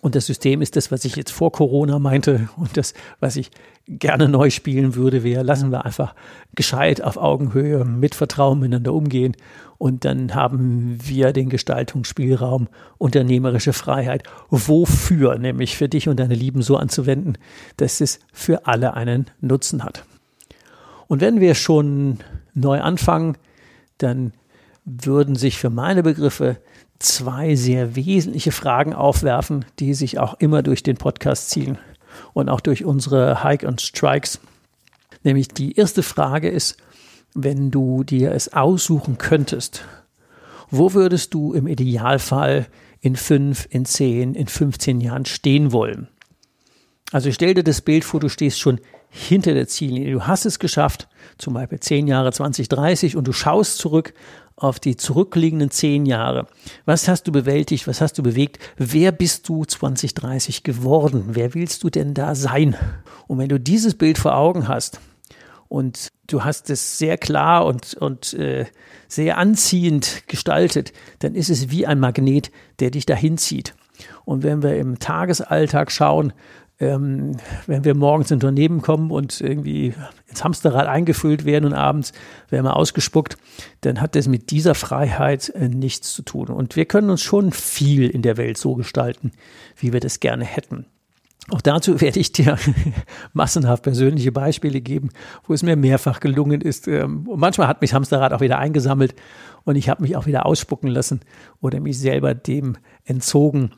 Und 0.00 0.14
das 0.14 0.26
System 0.26 0.60
ist 0.60 0.76
das, 0.76 0.92
was 0.92 1.04
ich 1.06 1.16
jetzt 1.16 1.30
vor 1.30 1.50
Corona 1.50 1.98
meinte 1.98 2.48
und 2.56 2.76
das, 2.76 2.92
was 3.20 3.36
ich 3.36 3.50
gerne 3.88 4.28
neu 4.28 4.50
spielen 4.50 4.94
würde, 4.94 5.24
wäre, 5.24 5.42
lassen 5.42 5.70
wir 5.70 5.84
einfach 5.84 6.14
gescheit 6.54 7.02
auf 7.02 7.16
Augenhöhe 7.16 7.84
mit 7.84 8.14
Vertrauen 8.14 8.60
miteinander 8.60 8.92
umgehen 8.92 9.34
und 9.78 10.04
dann 10.04 10.34
haben 10.34 10.98
wir 11.02 11.32
den 11.32 11.48
Gestaltungsspielraum, 11.48 12.68
unternehmerische 12.98 13.72
Freiheit. 13.72 14.24
Wofür? 14.50 15.38
Nämlich 15.38 15.76
für 15.76 15.88
dich 15.88 16.08
und 16.08 16.20
deine 16.20 16.34
Lieben 16.34 16.60
so 16.62 16.76
anzuwenden, 16.76 17.38
dass 17.78 18.00
es 18.00 18.20
für 18.32 18.66
alle 18.66 18.94
einen 18.94 19.30
Nutzen 19.40 19.84
hat. 19.84 20.04
Und 21.06 21.20
wenn 21.20 21.40
wir 21.40 21.54
schon 21.54 22.18
neu 22.54 22.80
anfangen, 22.80 23.36
dann 23.98 24.32
würden 24.84 25.34
sich 25.34 25.58
für 25.58 25.70
meine 25.70 26.02
Begriffe 26.02 26.58
zwei 27.04 27.54
sehr 27.54 27.96
wesentliche 27.96 28.52
Fragen 28.52 28.94
aufwerfen, 28.94 29.64
die 29.78 29.94
sich 29.94 30.18
auch 30.18 30.34
immer 30.34 30.62
durch 30.62 30.82
den 30.82 30.96
Podcast 30.96 31.50
ziehen 31.50 31.78
und 32.32 32.48
auch 32.48 32.60
durch 32.60 32.84
unsere 32.84 33.44
Hike 33.44 33.66
und 33.66 33.80
Strikes. 33.80 34.40
Nämlich 35.22 35.48
die 35.48 35.76
erste 35.76 36.02
Frage 36.02 36.48
ist, 36.48 36.76
wenn 37.34 37.70
du 37.70 38.04
dir 38.04 38.32
es 38.32 38.52
aussuchen 38.52 39.18
könntest, 39.18 39.84
wo 40.70 40.94
würdest 40.94 41.34
du 41.34 41.52
im 41.52 41.66
Idealfall 41.66 42.66
in 43.00 43.16
fünf, 43.16 43.66
in 43.70 43.84
zehn, 43.84 44.34
in 44.34 44.46
15 44.46 45.00
Jahren 45.00 45.24
stehen 45.24 45.72
wollen? 45.72 46.08
Also 47.12 47.30
stell 47.30 47.54
dir 47.54 47.64
das 47.64 47.80
Bild 47.80 48.04
vor, 48.04 48.20
du 48.20 48.28
stehst 48.28 48.58
schon 48.58 48.80
hinter 49.08 49.54
der 49.54 49.68
Ziellinie. 49.68 50.12
Du 50.12 50.26
hast 50.26 50.44
es 50.46 50.58
geschafft, 50.58 51.08
zum 51.38 51.54
Beispiel 51.54 51.78
10 51.78 52.08
Jahre, 52.08 52.32
20, 52.32 52.68
30 52.68 53.16
und 53.16 53.28
du 53.28 53.32
schaust 53.32 53.78
zurück 53.78 54.14
auf 54.56 54.78
die 54.78 54.96
zurückliegenden 54.96 55.70
zehn 55.70 56.06
Jahre. 56.06 56.46
Was 56.84 57.08
hast 57.08 57.26
du 57.26 57.32
bewältigt? 57.32 57.86
Was 57.88 58.00
hast 58.00 58.18
du 58.18 58.22
bewegt? 58.22 58.58
Wer 58.76 59.12
bist 59.12 59.48
du 59.48 59.64
2030 59.64 60.62
geworden? 60.62 61.30
Wer 61.30 61.54
willst 61.54 61.82
du 61.82 61.90
denn 61.90 62.14
da 62.14 62.34
sein? 62.34 62.76
Und 63.26 63.38
wenn 63.38 63.48
du 63.48 63.58
dieses 63.58 63.94
Bild 63.94 64.18
vor 64.18 64.36
Augen 64.36 64.68
hast 64.68 65.00
und 65.68 66.12
du 66.28 66.44
hast 66.44 66.70
es 66.70 66.98
sehr 66.98 67.18
klar 67.18 67.66
und, 67.66 67.94
und 67.94 68.32
äh, 68.34 68.66
sehr 69.08 69.38
anziehend 69.38 70.22
gestaltet, 70.28 70.92
dann 71.18 71.34
ist 71.34 71.50
es 71.50 71.70
wie 71.70 71.86
ein 71.86 71.98
Magnet, 71.98 72.50
der 72.78 72.90
dich 72.90 73.06
dahin 73.06 73.38
zieht. 73.38 73.74
Und 74.24 74.42
wenn 74.42 74.62
wir 74.62 74.76
im 74.76 74.98
Tagesalltag 74.98 75.90
schauen, 75.90 76.32
ähm, 76.84 77.36
wenn 77.66 77.84
wir 77.84 77.94
morgens 77.94 78.30
ins 78.30 78.44
Unternehmen 78.44 78.82
kommen 78.82 79.10
und 79.10 79.40
irgendwie 79.40 79.94
ins 80.26 80.44
Hamsterrad 80.44 80.86
eingefüllt 80.86 81.44
werden 81.44 81.64
und 81.64 81.72
abends 81.72 82.12
werden 82.50 82.66
wir 82.66 82.76
ausgespuckt, 82.76 83.36
dann 83.80 84.00
hat 84.00 84.14
das 84.14 84.28
mit 84.28 84.50
dieser 84.50 84.74
Freiheit 84.74 85.48
äh, 85.50 85.68
nichts 85.68 86.12
zu 86.12 86.22
tun. 86.22 86.48
Und 86.48 86.76
wir 86.76 86.84
können 86.84 87.10
uns 87.10 87.22
schon 87.22 87.52
viel 87.52 88.08
in 88.08 88.22
der 88.22 88.36
Welt 88.36 88.58
so 88.58 88.74
gestalten, 88.74 89.32
wie 89.76 89.92
wir 89.92 90.00
das 90.00 90.20
gerne 90.20 90.44
hätten. 90.44 90.86
Auch 91.50 91.60
dazu 91.60 92.00
werde 92.00 92.20
ich 92.20 92.32
dir 92.32 92.58
massenhaft 93.32 93.82
persönliche 93.82 94.32
Beispiele 94.32 94.80
geben, 94.80 95.10
wo 95.46 95.54
es 95.54 95.62
mir 95.62 95.76
mehrfach 95.76 96.20
gelungen 96.20 96.60
ist. 96.60 96.88
Ähm, 96.88 97.28
und 97.28 97.40
manchmal 97.40 97.68
hat 97.68 97.80
mich 97.80 97.94
Hamsterrad 97.94 98.32
auch 98.32 98.40
wieder 98.40 98.58
eingesammelt 98.58 99.14
und 99.64 99.76
ich 99.76 99.88
habe 99.88 100.02
mich 100.02 100.16
auch 100.16 100.26
wieder 100.26 100.46
ausspucken 100.46 100.88
lassen 100.88 101.20
oder 101.60 101.80
mich 101.80 101.98
selber 101.98 102.34
dem 102.34 102.76
entzogen 103.04 103.70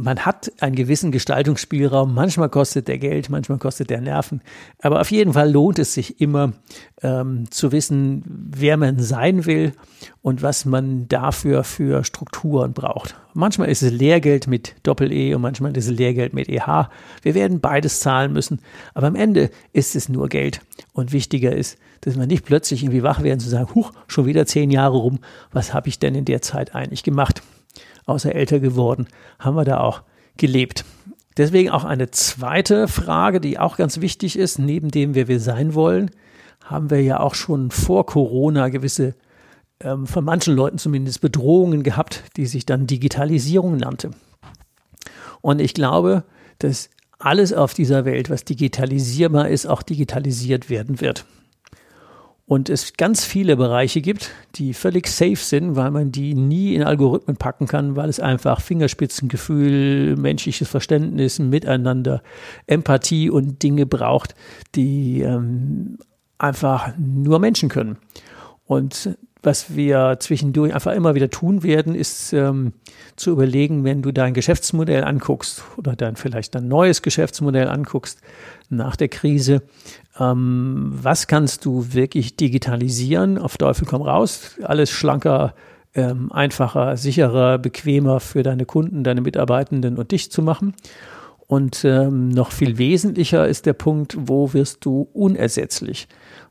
man 0.00 0.24
hat 0.24 0.52
einen 0.60 0.76
gewissen 0.76 1.10
Gestaltungsspielraum. 1.10 2.14
Manchmal 2.14 2.48
kostet 2.48 2.86
der 2.86 2.98
Geld, 2.98 3.30
manchmal 3.30 3.58
kostet 3.58 3.90
der 3.90 4.00
Nerven. 4.00 4.42
Aber 4.80 5.00
auf 5.00 5.10
jeden 5.10 5.32
Fall 5.32 5.50
lohnt 5.50 5.80
es 5.80 5.92
sich 5.92 6.20
immer 6.20 6.52
ähm, 7.02 7.50
zu 7.50 7.72
wissen, 7.72 8.22
wer 8.28 8.76
man 8.76 9.00
sein 9.00 9.44
will 9.44 9.72
und 10.22 10.40
was 10.40 10.64
man 10.64 11.08
dafür 11.08 11.64
für 11.64 12.04
Strukturen 12.04 12.74
braucht. 12.74 13.16
Manchmal 13.34 13.70
ist 13.70 13.82
es 13.82 13.90
Lehrgeld 13.90 14.46
mit 14.46 14.76
Doppel-E 14.84 15.34
und 15.34 15.42
manchmal 15.42 15.76
ist 15.76 15.86
es 15.86 15.98
Lehrgeld 15.98 16.32
mit 16.32 16.48
EH. 16.48 16.88
Wir 17.22 17.34
werden 17.34 17.58
beides 17.58 17.98
zahlen 17.98 18.32
müssen. 18.32 18.60
Aber 18.94 19.08
am 19.08 19.16
Ende 19.16 19.50
ist 19.72 19.96
es 19.96 20.08
nur 20.08 20.28
Geld. 20.28 20.60
Und 20.92 21.12
wichtiger 21.12 21.50
ist, 21.50 21.76
dass 22.02 22.14
man 22.14 22.28
nicht 22.28 22.44
plötzlich 22.44 22.84
irgendwie 22.84 23.02
wach 23.02 23.24
werden 23.24 23.40
zu 23.40 23.48
sagen, 23.48 23.74
huch, 23.74 23.90
schon 24.06 24.26
wieder 24.26 24.46
zehn 24.46 24.70
Jahre 24.70 24.96
rum. 24.96 25.18
Was 25.50 25.74
habe 25.74 25.88
ich 25.88 25.98
denn 25.98 26.14
in 26.14 26.24
der 26.24 26.40
Zeit 26.40 26.72
eigentlich 26.76 27.02
gemacht? 27.02 27.42
Außer 28.08 28.34
älter 28.34 28.60
geworden, 28.60 29.06
haben 29.38 29.56
wir 29.56 29.64
da 29.64 29.80
auch 29.80 30.02
gelebt. 30.36 30.84
Deswegen 31.36 31.70
auch 31.70 31.84
eine 31.84 32.10
zweite 32.10 32.88
Frage, 32.88 33.40
die 33.40 33.58
auch 33.58 33.76
ganz 33.76 34.00
wichtig 34.00 34.38
ist, 34.38 34.58
neben 34.58 34.90
dem, 34.90 35.14
wer 35.14 35.28
wir 35.28 35.40
sein 35.40 35.74
wollen, 35.74 36.10
haben 36.64 36.90
wir 36.90 37.02
ja 37.02 37.20
auch 37.20 37.34
schon 37.34 37.70
vor 37.70 38.06
Corona 38.06 38.68
gewisse, 38.68 39.14
ähm, 39.80 40.06
von 40.06 40.24
manchen 40.24 40.54
Leuten 40.54 40.78
zumindest, 40.78 41.20
Bedrohungen 41.20 41.82
gehabt, 41.82 42.24
die 42.36 42.46
sich 42.46 42.66
dann 42.66 42.86
Digitalisierung 42.86 43.76
nannte. 43.76 44.10
Und 45.40 45.60
ich 45.60 45.74
glaube, 45.74 46.24
dass 46.58 46.90
alles 47.20 47.52
auf 47.52 47.74
dieser 47.74 48.04
Welt, 48.04 48.30
was 48.30 48.44
digitalisierbar 48.44 49.48
ist, 49.48 49.66
auch 49.66 49.82
digitalisiert 49.82 50.70
werden 50.70 51.00
wird 51.00 51.24
und 52.48 52.70
es 52.70 52.94
ganz 52.94 53.26
viele 53.26 53.58
Bereiche 53.58 54.00
gibt, 54.00 54.30
die 54.54 54.72
völlig 54.72 55.06
safe 55.06 55.36
sind, 55.36 55.76
weil 55.76 55.90
man 55.90 56.10
die 56.10 56.34
nie 56.34 56.74
in 56.74 56.82
Algorithmen 56.82 57.36
packen 57.36 57.66
kann, 57.66 57.94
weil 57.94 58.08
es 58.08 58.20
einfach 58.20 58.62
Fingerspitzengefühl, 58.62 60.16
menschliches 60.16 60.66
Verständnis, 60.66 61.38
Miteinander, 61.38 62.22
Empathie 62.66 63.28
und 63.28 63.62
Dinge 63.62 63.84
braucht, 63.84 64.34
die 64.74 65.20
ähm, 65.20 65.98
einfach 66.38 66.94
nur 66.96 67.38
Menschen 67.38 67.68
können. 67.68 67.98
Und 68.64 69.18
was 69.42 69.76
wir 69.76 70.16
zwischendurch 70.20 70.74
einfach 70.74 70.92
immer 70.92 71.14
wieder 71.14 71.30
tun 71.30 71.62
werden, 71.62 71.94
ist 71.94 72.32
ähm, 72.32 72.72
zu 73.16 73.30
überlegen, 73.30 73.84
wenn 73.84 74.02
du 74.02 74.12
dein 74.12 74.34
Geschäftsmodell 74.34 75.04
anguckst 75.04 75.62
oder 75.76 75.94
dann 75.94 76.16
vielleicht 76.16 76.54
dein 76.54 76.68
neues 76.68 77.02
Geschäftsmodell 77.02 77.68
anguckst 77.68 78.20
nach 78.68 78.96
der 78.96 79.08
Krise, 79.08 79.62
ähm, 80.18 80.90
was 80.90 81.26
kannst 81.26 81.64
du 81.64 81.92
wirklich 81.92 82.36
digitalisieren? 82.36 83.38
Auf 83.38 83.56
Teufel 83.56 83.86
komm 83.86 84.02
raus, 84.02 84.56
alles 84.62 84.90
schlanker 84.90 85.54
ähm, 85.94 86.30
einfacher, 86.32 86.96
sicherer, 86.96 87.58
bequemer 87.58 88.20
für 88.20 88.42
deine 88.42 88.66
Kunden, 88.66 89.04
deine 89.04 89.20
Mitarbeitenden 89.20 89.96
und 89.96 90.10
dich 90.12 90.30
zu 90.30 90.42
machen. 90.42 90.74
Und 91.46 91.84
ähm, 91.84 92.28
noch 92.28 92.52
viel 92.52 92.76
wesentlicher 92.76 93.48
ist 93.48 93.64
der 93.64 93.72
Punkt, 93.72 94.16
wo 94.18 94.52
wirst 94.52 94.84
du 94.84 95.08
unersetzlich? 95.14 96.06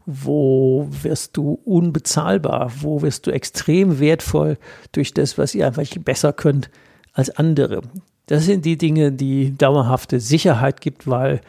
Wo 0.09 0.87
wirst 0.89 1.35
du 1.35 1.59
unbezahlbar? 1.65 2.71
Wo 2.79 3.01
wirst 3.01 3.27
du 3.27 3.31
extrem 3.31 3.99
wertvoll 3.99 4.57
durch 4.93 5.13
das, 5.13 5.37
was 5.37 5.53
ihr 5.53 5.67
einfach 5.67 5.83
besser 5.99 6.31
könnt 6.31 6.69
als 7.11 7.29
andere? 7.29 7.81
Das 8.25 8.45
sind 8.45 8.63
die 8.63 8.77
Dinge, 8.77 9.11
die 9.11 9.57
dauerhafte 9.57 10.21
Sicherheit 10.21 10.79
gibt, 10.79 11.07
weil 11.07 11.41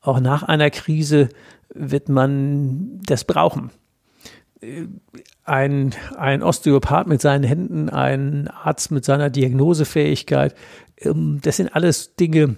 auch 0.00 0.18
nach 0.18 0.42
einer 0.42 0.70
Krise 0.70 1.28
wird 1.74 2.08
man 2.08 3.00
das 3.04 3.24
brauchen. 3.24 3.70
Ein, 5.44 5.94
ein 6.16 6.42
Osteopath 6.42 7.06
mit 7.06 7.20
seinen 7.20 7.44
Händen, 7.44 7.90
ein 7.90 8.48
Arzt 8.48 8.90
mit 8.90 9.04
seiner 9.04 9.28
Diagnosefähigkeit, 9.28 10.54
ähm, 11.00 11.40
das 11.42 11.58
sind 11.58 11.74
alles 11.74 12.16
Dinge, 12.16 12.56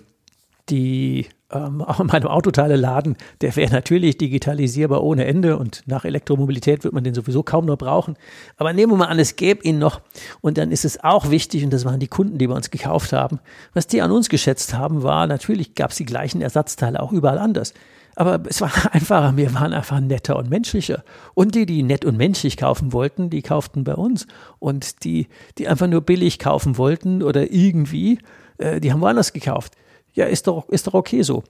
die 0.70 1.26
ähm, 1.52 1.82
auch 1.86 2.00
in 2.00 2.06
meinem 2.06 2.28
Autoteile-Laden, 2.28 3.16
der 3.40 3.56
wäre 3.56 3.72
natürlich 3.72 4.18
digitalisierbar 4.18 5.02
ohne 5.02 5.24
Ende 5.24 5.56
und 5.56 5.82
nach 5.86 6.04
Elektromobilität 6.04 6.84
wird 6.84 6.94
man 6.94 7.04
den 7.04 7.14
sowieso 7.14 7.42
kaum 7.42 7.66
noch 7.66 7.78
brauchen. 7.78 8.16
Aber 8.56 8.72
nehmen 8.72 8.92
wir 8.92 8.96
mal 8.96 9.06
an, 9.06 9.18
es 9.18 9.36
gäbe 9.36 9.62
ihn 9.62 9.78
noch 9.78 10.00
und 10.40 10.58
dann 10.58 10.72
ist 10.72 10.84
es 10.84 11.02
auch 11.02 11.30
wichtig, 11.30 11.64
und 11.64 11.72
das 11.72 11.84
waren 11.84 12.00
die 12.00 12.08
Kunden, 12.08 12.38
die 12.38 12.46
bei 12.46 12.54
uns 12.54 12.70
gekauft 12.70 13.12
haben, 13.12 13.40
was 13.74 13.86
die 13.86 14.02
an 14.02 14.10
uns 14.10 14.28
geschätzt 14.28 14.74
haben, 14.74 15.02
war, 15.02 15.26
natürlich 15.26 15.74
gab 15.74 15.90
es 15.90 15.96
die 15.96 16.06
gleichen 16.06 16.42
Ersatzteile 16.42 17.00
auch 17.00 17.12
überall 17.12 17.38
anders. 17.38 17.74
Aber 18.18 18.40
es 18.48 18.60
war 18.60 18.72
einfacher, 18.92 19.36
wir 19.36 19.54
waren 19.54 19.72
einfach 19.72 20.00
netter 20.00 20.36
und 20.36 20.50
menschlicher. 20.50 21.04
Und 21.34 21.54
die, 21.54 21.66
die 21.66 21.84
nett 21.84 22.04
und 22.04 22.16
menschlich 22.16 22.56
kaufen 22.56 22.92
wollten, 22.92 23.30
die 23.30 23.42
kauften 23.42 23.84
bei 23.84 23.94
uns. 23.94 24.26
Und 24.58 25.04
die, 25.04 25.28
die 25.56 25.68
einfach 25.68 25.86
nur 25.86 26.00
billig 26.00 26.40
kaufen 26.40 26.78
wollten 26.78 27.22
oder 27.22 27.52
irgendwie, 27.52 28.18
äh, 28.58 28.80
die 28.80 28.92
haben 28.92 29.00
woanders 29.00 29.32
gekauft. 29.32 29.74
Ja, 30.14 30.24
ist 30.26 30.46
doch, 30.46 30.68
ist 30.68 30.86
doch 30.86 30.94
okay 30.94 31.22
so. 31.22 31.44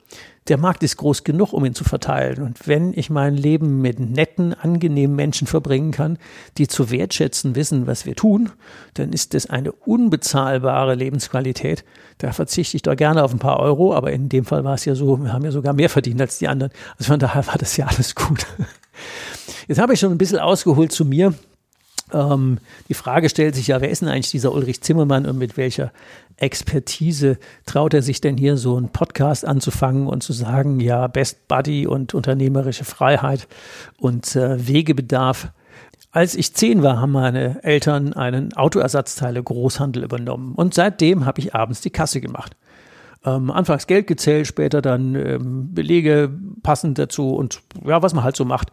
Der 0.49 0.59
Markt 0.59 0.83
ist 0.83 0.97
groß 0.99 1.25
genug, 1.25 1.53
um 1.53 1.65
ihn 1.65 1.75
zu 1.75 1.85
verteilen. 1.85 2.43
Und 2.43 2.67
wenn 2.67 2.93
ich 2.93 3.09
mein 3.09 3.35
Leben 3.35 3.81
mit 3.81 3.99
netten, 3.99 4.53
angenehmen 4.53 5.17
Menschen 5.17 5.47
verbringen 5.47 5.91
kann, 5.91 6.19
die 6.59 6.69
zu 6.69 6.91
wertschätzen 6.91 7.55
wissen, 7.55 7.87
was 7.87 8.05
wir 8.05 8.15
tun, 8.15 8.51
dann 8.95 9.13
ist 9.13 9.35
das 9.35 9.47
eine 9.47 9.73
unbezahlbare 9.73 10.95
Lebensqualität. 10.95 11.85
Da 12.19 12.33
verzichte 12.33 12.77
ich 12.77 12.83
doch 12.83 12.97
gerne 12.97 13.25
auf 13.25 13.33
ein 13.33 13.39
paar 13.39 13.61
Euro, 13.61 13.95
aber 13.95 14.13
in 14.13 14.29
dem 14.29 14.45
Fall 14.45 14.65
war 14.65 14.75
es 14.75 14.85
ja 14.85 14.95
so, 14.95 15.17
wir 15.17 15.33
haben 15.33 15.45
ja 15.45 15.51
sogar 15.51 15.73
mehr 15.73 15.89
verdient 15.89 16.21
als 16.21 16.39
die 16.39 16.49
anderen. 16.49 16.73
Also 16.99 17.13
von 17.13 17.21
daher 17.21 17.47
war 17.47 17.57
das 17.59 17.77
ja 17.77 17.87
alles 17.87 18.15
gut. 18.15 18.47
Jetzt 19.69 19.79
habe 19.79 19.95
ich 19.95 20.01
schon 20.01 20.13
ein 20.13 20.19
bisschen 20.19 20.39
ausgeholt 20.39 20.93
zu 20.93 21.05
mir. 21.05 21.35
Ähm, 22.13 22.59
die 22.89 22.95
Frage 22.95 23.29
stellt 23.29 23.55
sich 23.55 23.69
ja, 23.69 23.81
wer 23.81 23.91
ist 23.91 24.03
denn 24.03 24.09
eigentlich 24.09 24.31
dieser 24.31 24.53
Ulrich 24.53 24.81
Zimmermann 24.83 25.27
und 25.27 25.39
mit 25.39 25.57
welcher 25.57 25.93
Expertise 26.37 27.39
traut 27.67 27.95
er 27.95 28.03
sich 28.03 28.21
denn 28.21 28.37
hier 28.37 28.57
so 28.57 28.77
einen 28.77 28.91
Podcast 28.91 29.45
anzufangen 29.45 30.07
und 30.07 30.23
zu 30.23 30.33
sagen, 30.33 30.81
ja, 30.81 31.07
Best 31.09 31.49
Buddy 31.49 31.87
und 31.87 32.15
unternehmerische 32.15 32.85
Freiheit 32.85 33.49
und 33.99 34.37
äh, 34.37 34.67
Wegebedarf. 34.67 35.49
Als 36.11 36.35
ich 36.35 36.55
zehn 36.55 36.83
war, 36.83 37.01
haben 37.01 37.13
meine 37.13 37.63
Eltern 37.65 38.13
einen 38.15 38.55
Autoersatzteile-Großhandel 38.55 40.03
übernommen 40.03 40.55
und 40.55 40.75
seitdem 40.75 41.27
habe 41.27 41.41
ich 41.41 41.55
abends 41.55 41.81
die 41.81 41.91
Kasse 41.91 42.21
gemacht. 42.21 42.57
Ähm, 43.29 43.51
anfangs 43.51 43.87
Geld 43.87 44.07
gezählt, 44.07 44.47
später 44.47 44.81
dann 44.81 45.15
ähm, 45.15 45.75
Belege 45.75 46.31
passend 46.63 46.99
dazu 46.99 47.35
und 47.35 47.61
ja, 47.85 48.03
was 48.03 48.15
man 48.15 48.25
halt 48.25 48.37
so 48.37 48.45
macht. 48.45 48.71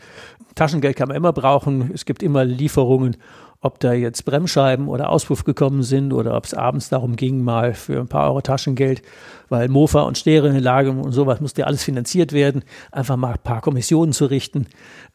Taschengeld 0.56 0.96
kann 0.96 1.10
man 1.10 1.18
immer 1.18 1.34
brauchen. 1.34 1.92
Es 1.94 2.06
gibt 2.06 2.24
immer 2.24 2.46
Lieferungen, 2.46 3.18
ob 3.60 3.80
da 3.80 3.94
jetzt 3.94 4.24
Bremsscheiben 4.24 4.88
oder 4.88 5.10
Auspuff 5.10 5.44
gekommen 5.44 5.84
sind 5.84 6.14
oder 6.14 6.38
ob 6.38 6.46
es 6.46 6.54
abends 6.54 6.90
darum 6.90 7.16
ging, 7.16 7.44
mal 7.44 7.74
für 7.74 8.00
ein 8.00 8.08
paar 8.08 8.28
Euro 8.30 8.42
Taschengeld, 8.42 9.02
weil 9.50 9.68
Mofa 9.68 10.04
und 10.04 10.18
Stereoanlage 10.18 10.92
und 10.92 11.12
sowas 11.12 11.42
musste 11.42 11.62
ja 11.62 11.68
alles 11.68 11.84
finanziert 11.84 12.32
werden, 12.32 12.64
einfach 12.92 13.18
mal 13.18 13.34
ein 13.34 13.44
paar 13.44 13.62
Kommissionen 13.62 14.14
zu 14.14 14.26
richten, 14.28 14.68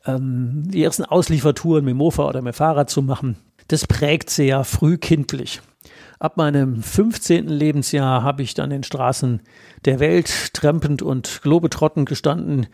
ähm, 0.07 0.65
die 0.67 0.83
ersten 0.83 1.05
Ausliefertouren 1.05 1.85
mit 1.85 1.95
Mofa 1.95 2.29
oder 2.29 2.43
mit 2.43 2.57
Fahrrad 2.57 2.91
zu 2.91 3.03
machen. 3.03 3.37
Das 3.69 3.87
prägt 3.87 4.31
sehr 4.31 4.65
frühkindlich. 4.65 5.63
Ab 6.21 6.37
meinem 6.37 6.83
15. 6.83 7.49
Lebensjahr 7.49 8.23
habe 8.23 8.43
ich 8.43 8.53
dann 8.53 8.71
in 8.73 8.83
Straßen 8.83 9.41
der 9.87 10.01
Welt 10.01 10.53
trempend 10.53 11.01
und 11.01 11.41
globetrottend 11.43 12.07
gestanden, 12.07 12.67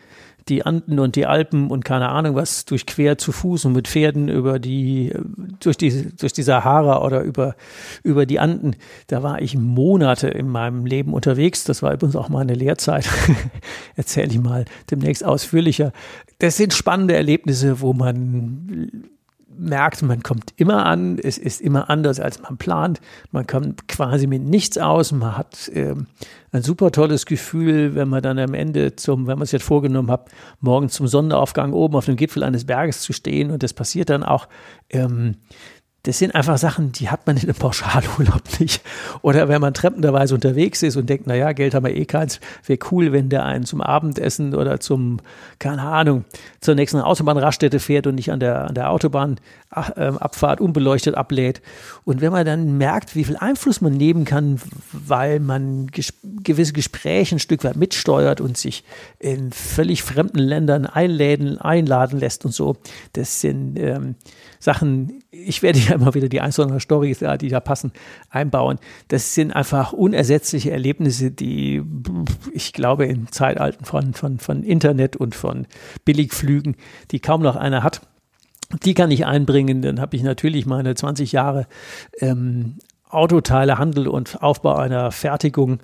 die 0.49 0.65
Anden 0.65 0.99
und 0.99 1.15
die 1.15 1.25
Alpen 1.25 1.71
und 1.71 1.85
keine 1.85 2.09
Ahnung 2.09 2.35
was 2.35 2.65
durchquert 2.65 3.21
zu 3.21 3.31
Fuß 3.31 3.63
und 3.63 3.71
mit 3.71 3.87
Pferden 3.87 4.27
über 4.27 4.59
die, 4.59 5.13
durch 5.61 5.77
die, 5.77 6.09
durch 6.17 6.33
die 6.33 6.43
Sahara 6.43 7.01
oder 7.01 7.21
über, 7.21 7.55
über 8.03 8.25
die 8.25 8.41
Anden. 8.41 8.75
Da 9.07 9.23
war 9.23 9.41
ich 9.41 9.57
Monate 9.57 10.27
in 10.27 10.49
meinem 10.49 10.85
Leben 10.85 11.13
unterwegs. 11.13 11.63
Das 11.63 11.81
war 11.81 11.93
übrigens 11.93 12.17
auch 12.17 12.27
meine 12.27 12.53
Lehrzeit. 12.53 13.07
Erzähle 13.95 14.27
ich 14.27 14.41
mal 14.41 14.65
demnächst 14.91 15.23
ausführlicher. 15.23 15.93
Das 16.39 16.57
sind 16.57 16.73
spannende 16.73 17.15
Erlebnisse, 17.15 17.79
wo 17.79 17.93
man 17.93 19.07
merkt, 19.59 20.01
man 20.01 20.23
kommt 20.23 20.53
immer 20.57 20.85
an, 20.85 21.17
es 21.19 21.37
ist 21.37 21.61
immer 21.61 21.89
anders, 21.89 22.19
als 22.19 22.41
man 22.41 22.57
plant. 22.57 22.99
Man 23.31 23.47
kommt 23.47 23.87
quasi 23.87 24.27
mit 24.27 24.43
nichts 24.43 24.77
aus. 24.77 25.11
Man 25.11 25.37
hat 25.37 25.67
äh, 25.69 25.95
ein 26.51 26.61
super 26.61 26.91
tolles 26.91 27.25
Gefühl, 27.25 27.95
wenn 27.95 28.09
man 28.09 28.21
dann 28.21 28.39
am 28.39 28.53
Ende 28.53 28.95
zum, 28.95 29.27
wenn 29.27 29.37
man 29.37 29.43
es 29.43 29.51
jetzt 29.51 29.65
vorgenommen 29.65 30.11
hat, 30.11 30.29
morgen 30.59 30.89
zum 30.89 31.07
Sonnenaufgang 31.07 31.73
oben 31.73 31.95
auf 31.95 32.05
dem 32.05 32.15
Gipfel 32.15 32.43
eines 32.43 32.65
Berges 32.65 33.01
zu 33.01 33.13
stehen. 33.13 33.51
Und 33.51 33.63
das 33.63 33.73
passiert 33.73 34.09
dann 34.09 34.23
auch. 34.23 34.47
Ähm, 34.89 35.35
das 36.07 36.19
sind 36.19 36.35
einfach 36.35 36.57
Sachen, 36.57 36.93
die 36.93 37.09
hat 37.09 37.27
man 37.27 37.35
in 37.35 37.43
einem 37.43 37.55
Pauschalurlaub 37.55 38.41
nicht. 38.61 38.81
Oder 39.23 39.49
wenn 39.49 39.59
man 39.59 39.73
treppenderweise 39.73 40.33
unterwegs 40.33 40.81
ist 40.81 40.95
und 40.95 41.09
denkt, 41.09 41.27
naja, 41.27 41.51
Geld 41.51 41.73
haben 41.73 41.85
wir 41.85 41.93
eh 41.93 42.05
keins, 42.05 42.39
wäre 42.65 42.79
cool, 42.91 43.11
wenn 43.11 43.27
der 43.27 43.43
einen 43.43 43.65
zum 43.65 43.81
Abendessen 43.81 44.55
oder 44.55 44.79
zum, 44.79 45.19
keine 45.59 45.81
Ahnung, 45.81 46.23
zur 46.61 46.75
nächsten 46.75 47.01
Autobahnraststätte 47.01 47.79
fährt 47.79 48.07
und 48.07 48.15
nicht 48.15 48.31
an 48.31 48.39
der, 48.39 48.69
an 48.69 48.73
der 48.73 48.89
Autobahnabfahrt 48.91 50.61
unbeleuchtet 50.61 51.15
ablädt. 51.15 51.61
Und 52.05 52.21
wenn 52.21 52.31
man 52.31 52.45
dann 52.45 52.77
merkt, 52.77 53.13
wie 53.17 53.25
viel 53.25 53.35
Einfluss 53.35 53.81
man 53.81 53.91
nehmen 53.91 54.23
kann, 54.23 54.61
weil 54.93 55.41
man 55.41 55.87
ges 55.87 56.13
gewisse 56.41 56.71
Gespräche 56.71 57.35
ein 57.35 57.39
Stück 57.39 57.65
weit 57.65 57.75
mitsteuert 57.75 58.39
und 58.39 58.57
sich 58.57 58.85
in 59.19 59.51
völlig 59.51 60.03
fremden 60.03 60.39
Ländern 60.39 60.85
einladen, 60.85 61.59
einladen 61.59 62.17
lässt 62.17 62.45
und 62.45 62.53
so, 62.53 62.77
das 63.11 63.41
sind 63.41 63.77
ähm, 63.77 64.15
Sachen, 64.59 65.23
ich 65.31 65.61
werde 65.61 65.79
ja 65.79 65.95
immer 65.95 66.13
wieder 66.13 66.29
die 66.29 66.41
einzelnen 66.41 66.79
Storys, 66.79 67.19
die 67.19 67.49
da 67.49 67.59
passen, 67.59 67.91
einbauen. 68.29 68.79
Das 69.07 69.33
sind 69.33 69.51
einfach 69.51 69.93
unersetzliche 69.93 70.71
Erlebnisse, 70.71 71.31
die 71.31 71.83
ich 72.53 72.73
glaube 72.73 73.05
in 73.05 73.31
Zeitalten 73.31 73.85
von, 73.85 74.13
von, 74.13 74.39
von 74.39 74.63
Internet 74.63 75.15
und 75.15 75.35
von 75.35 75.67
Billigflügen, 76.05 76.75
die 77.11 77.19
kaum 77.19 77.41
noch 77.41 77.55
einer 77.55 77.83
hat. 77.83 78.01
Die 78.83 78.93
kann 78.93 79.11
ich 79.11 79.25
einbringen, 79.25 79.81
dann 79.81 80.01
habe 80.01 80.15
ich 80.17 80.23
natürlich 80.23 80.65
meine 80.65 80.93
20 80.93 81.31
Jahre 81.31 81.67
ähm, 82.19 82.75
Autoteile, 83.09 83.77
Handel 83.77 84.07
und 84.07 84.43
Aufbau 84.43 84.75
einer 84.75 85.11
Fertigung 85.11 85.79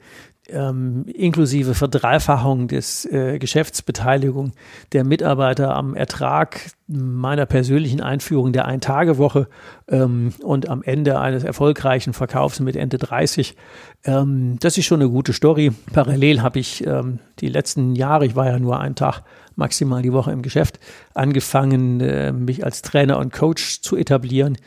ähm, 0.50 1.06
inklusive 1.08 1.74
Verdreifachung 1.74 2.68
des 2.68 3.06
äh, 3.06 3.40
Geschäftsbeteiligung 3.40 4.52
der 4.92 5.06
Mitarbeiter 5.06 5.76
am 5.76 5.96
Ertrag 5.96 6.60
meiner 6.88 7.46
persönlichen 7.46 8.02
Einführung 8.02 8.52
der 8.52 8.66
Ein-Tage-Woche 8.66 9.48
ähm, 9.88 10.34
und 10.44 10.68
am 10.68 10.84
Ende 10.84 11.20
eines 11.20 11.44
erfolgreichen 11.44 12.14
Verkaufs 12.14 12.60
mit 12.60 12.76
Ende 12.76 12.98
30. 12.98 13.56
Ähm, 14.04 14.58
das 14.60 14.78
ist 14.78 14.86
schon 14.86 15.02
eine 15.02 15.10
gute 15.10 15.32
Story. 15.32 15.72
Parallel 15.94 16.42
habe 16.42 16.60
ich 16.60 16.86
ähm, 16.86 17.20
die 17.40 17.50
letzten 17.50 17.96
Jahre, 17.96 18.26
ich 18.26 18.36
war 18.36 18.48
ja 18.48 18.60
nur 18.60 18.80
einen 18.80 18.96
Tag 18.96 19.22
maximal 19.56 20.02
die 20.02 20.14
Woche 20.14 20.32
im 20.32 20.42
Geschäft, 20.42 20.80
angefangen, 21.14 22.02
äh, 22.02 22.34
mich 22.34 22.66
als 22.66 22.82
Trainer 22.82 23.18
und 23.20 23.32
Coach 23.32 23.82
zu 23.82 23.96
etablieren 23.96 24.58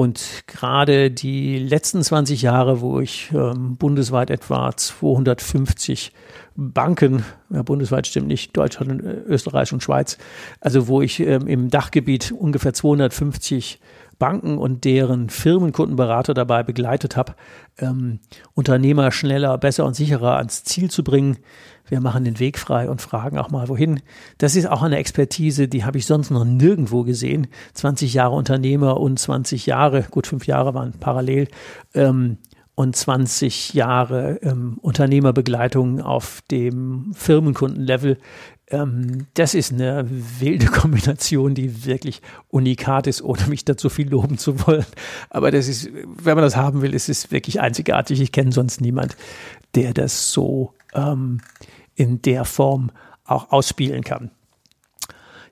und 0.00 0.44
gerade 0.46 1.10
die 1.10 1.58
letzten 1.58 2.02
20 2.02 2.40
Jahre, 2.40 2.80
wo 2.80 3.00
ich 3.00 3.30
ähm, 3.34 3.76
bundesweit 3.76 4.30
etwa 4.30 4.74
250 4.74 6.14
Banken, 6.56 7.22
ja, 7.50 7.62
bundesweit 7.62 8.06
stimmt 8.06 8.28
nicht, 8.28 8.56
Deutschland, 8.56 9.02
Österreich 9.02 9.74
und 9.74 9.82
Schweiz, 9.82 10.16
also 10.58 10.88
wo 10.88 11.02
ich 11.02 11.20
ähm, 11.20 11.46
im 11.46 11.68
Dachgebiet 11.68 12.32
ungefähr 12.32 12.72
250 12.72 13.78
Banken 14.18 14.56
und 14.56 14.86
deren 14.86 15.28
Firmenkundenberater 15.28 16.32
dabei 16.32 16.62
begleitet 16.62 17.18
habe, 17.18 17.34
ähm, 17.76 18.20
Unternehmer 18.54 19.12
schneller, 19.12 19.58
besser 19.58 19.84
und 19.84 19.96
sicherer 19.96 20.38
ans 20.38 20.64
Ziel 20.64 20.90
zu 20.90 21.04
bringen, 21.04 21.36
wir 21.90 22.00
machen 22.00 22.24
den 22.24 22.38
Weg 22.38 22.58
frei 22.58 22.88
und 22.88 23.00
fragen 23.00 23.38
auch 23.38 23.50
mal 23.50 23.68
wohin. 23.68 24.00
Das 24.38 24.56
ist 24.56 24.66
auch 24.66 24.82
eine 24.82 24.98
Expertise, 24.98 25.68
die 25.68 25.84
habe 25.84 25.98
ich 25.98 26.06
sonst 26.06 26.30
noch 26.30 26.44
nirgendwo 26.44 27.02
gesehen. 27.02 27.48
20 27.74 28.14
Jahre 28.14 28.34
Unternehmer 28.34 28.98
und 28.98 29.18
20 29.18 29.66
Jahre, 29.66 30.04
gut 30.10 30.26
fünf 30.26 30.46
Jahre 30.46 30.74
waren 30.74 30.92
parallel, 30.92 31.48
ähm, 31.94 32.38
und 32.80 32.96
20 32.96 33.74
Jahre 33.74 34.38
ähm, 34.42 34.78
Unternehmerbegleitung 34.80 36.00
auf 36.00 36.42
dem 36.50 37.12
Firmenkundenlevel 37.14 38.16
Ähm, 38.70 39.26
das 39.34 39.54
ist 39.54 39.72
eine 39.72 40.06
wilde 40.08 40.66
Kombination, 40.80 41.54
die 41.54 41.84
wirklich 41.84 42.22
unikat 42.48 43.06
ist, 43.06 43.20
ohne 43.20 43.46
mich 43.48 43.64
dazu 43.64 43.90
viel 43.90 44.08
loben 44.08 44.38
zu 44.38 44.66
wollen. 44.66 44.86
Aber 45.28 45.50
das 45.50 45.68
ist, 45.68 45.90
wenn 45.92 46.36
man 46.36 46.44
das 46.44 46.56
haben 46.56 46.80
will, 46.80 46.94
ist 46.94 47.08
es 47.08 47.30
wirklich 47.30 47.60
einzigartig. 47.60 48.20
Ich 48.20 48.32
kenne 48.32 48.52
sonst 48.52 48.80
niemand, 48.80 49.16
der 49.74 49.92
das 49.92 50.32
so 50.32 50.72
ähm, 50.94 51.40
in 52.00 52.22
der 52.22 52.46
Form 52.46 52.90
auch 53.26 53.52
ausspielen 53.52 54.02
kann. 54.02 54.30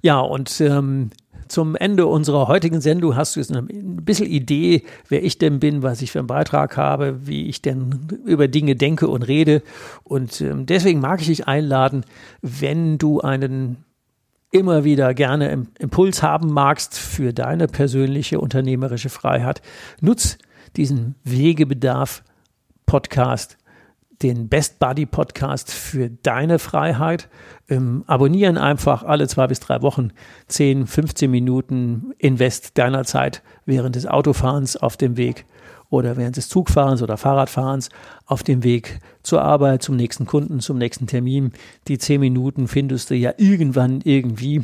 Ja, 0.00 0.20
und 0.20 0.62
ähm, 0.62 1.10
zum 1.46 1.76
Ende 1.76 2.06
unserer 2.06 2.48
heutigen 2.48 2.80
Sendung 2.80 3.16
hast 3.16 3.36
du 3.36 3.40
jetzt 3.40 3.54
ein 3.54 3.66
bisschen 4.02 4.26
Idee, 4.26 4.84
wer 5.10 5.22
ich 5.22 5.36
denn 5.36 5.60
bin, 5.60 5.82
was 5.82 6.00
ich 6.00 6.10
für 6.10 6.20
einen 6.20 6.26
Beitrag 6.26 6.78
habe, 6.78 7.26
wie 7.26 7.48
ich 7.48 7.60
denn 7.60 8.08
über 8.24 8.48
Dinge 8.48 8.76
denke 8.76 9.08
und 9.08 9.24
rede. 9.24 9.62
Und 10.04 10.40
ähm, 10.40 10.64
deswegen 10.64 11.00
mag 11.00 11.20
ich 11.20 11.26
dich 11.26 11.46
einladen, 11.46 12.06
wenn 12.40 12.96
du 12.96 13.20
einen 13.20 13.84
immer 14.50 14.84
wieder 14.84 15.12
gerne 15.12 15.66
Impuls 15.78 16.22
haben 16.22 16.50
magst 16.50 16.98
für 16.98 17.34
deine 17.34 17.66
persönliche 17.66 18.40
unternehmerische 18.40 19.10
Freiheit, 19.10 19.60
nutz 20.00 20.38
diesen 20.76 21.14
Wegebedarf 21.24 22.22
Podcast 22.86 23.58
den 24.22 24.48
Best 24.48 24.78
Buddy 24.78 25.06
Podcast 25.06 25.72
für 25.72 26.10
deine 26.10 26.58
Freiheit. 26.58 27.28
Ähm, 27.68 28.04
abonnieren 28.06 28.58
einfach 28.58 29.02
alle 29.02 29.28
zwei 29.28 29.46
bis 29.46 29.60
drei 29.60 29.82
Wochen 29.82 30.10
10, 30.48 30.86
15 30.86 31.30
Minuten 31.30 32.12
Invest 32.18 32.78
deiner 32.78 33.04
Zeit 33.04 33.42
während 33.66 33.96
des 33.96 34.06
Autofahrens 34.06 34.76
auf 34.76 34.96
dem 34.96 35.16
Weg 35.16 35.44
oder 35.90 36.16
während 36.16 36.36
des 36.36 36.48
Zugfahrens 36.48 37.02
oder 37.02 37.16
Fahrradfahrens 37.16 37.88
auf 38.26 38.42
dem 38.42 38.62
Weg 38.62 39.00
zur 39.22 39.42
Arbeit, 39.42 39.82
zum 39.82 39.96
nächsten 39.96 40.26
Kunden, 40.26 40.60
zum 40.60 40.76
nächsten 40.78 41.06
Termin. 41.06 41.52
Die 41.88 41.98
zehn 41.98 42.20
Minuten 42.20 42.68
findest 42.68 43.10
du 43.10 43.14
ja 43.14 43.32
irgendwann 43.38 44.00
irgendwie. 44.04 44.62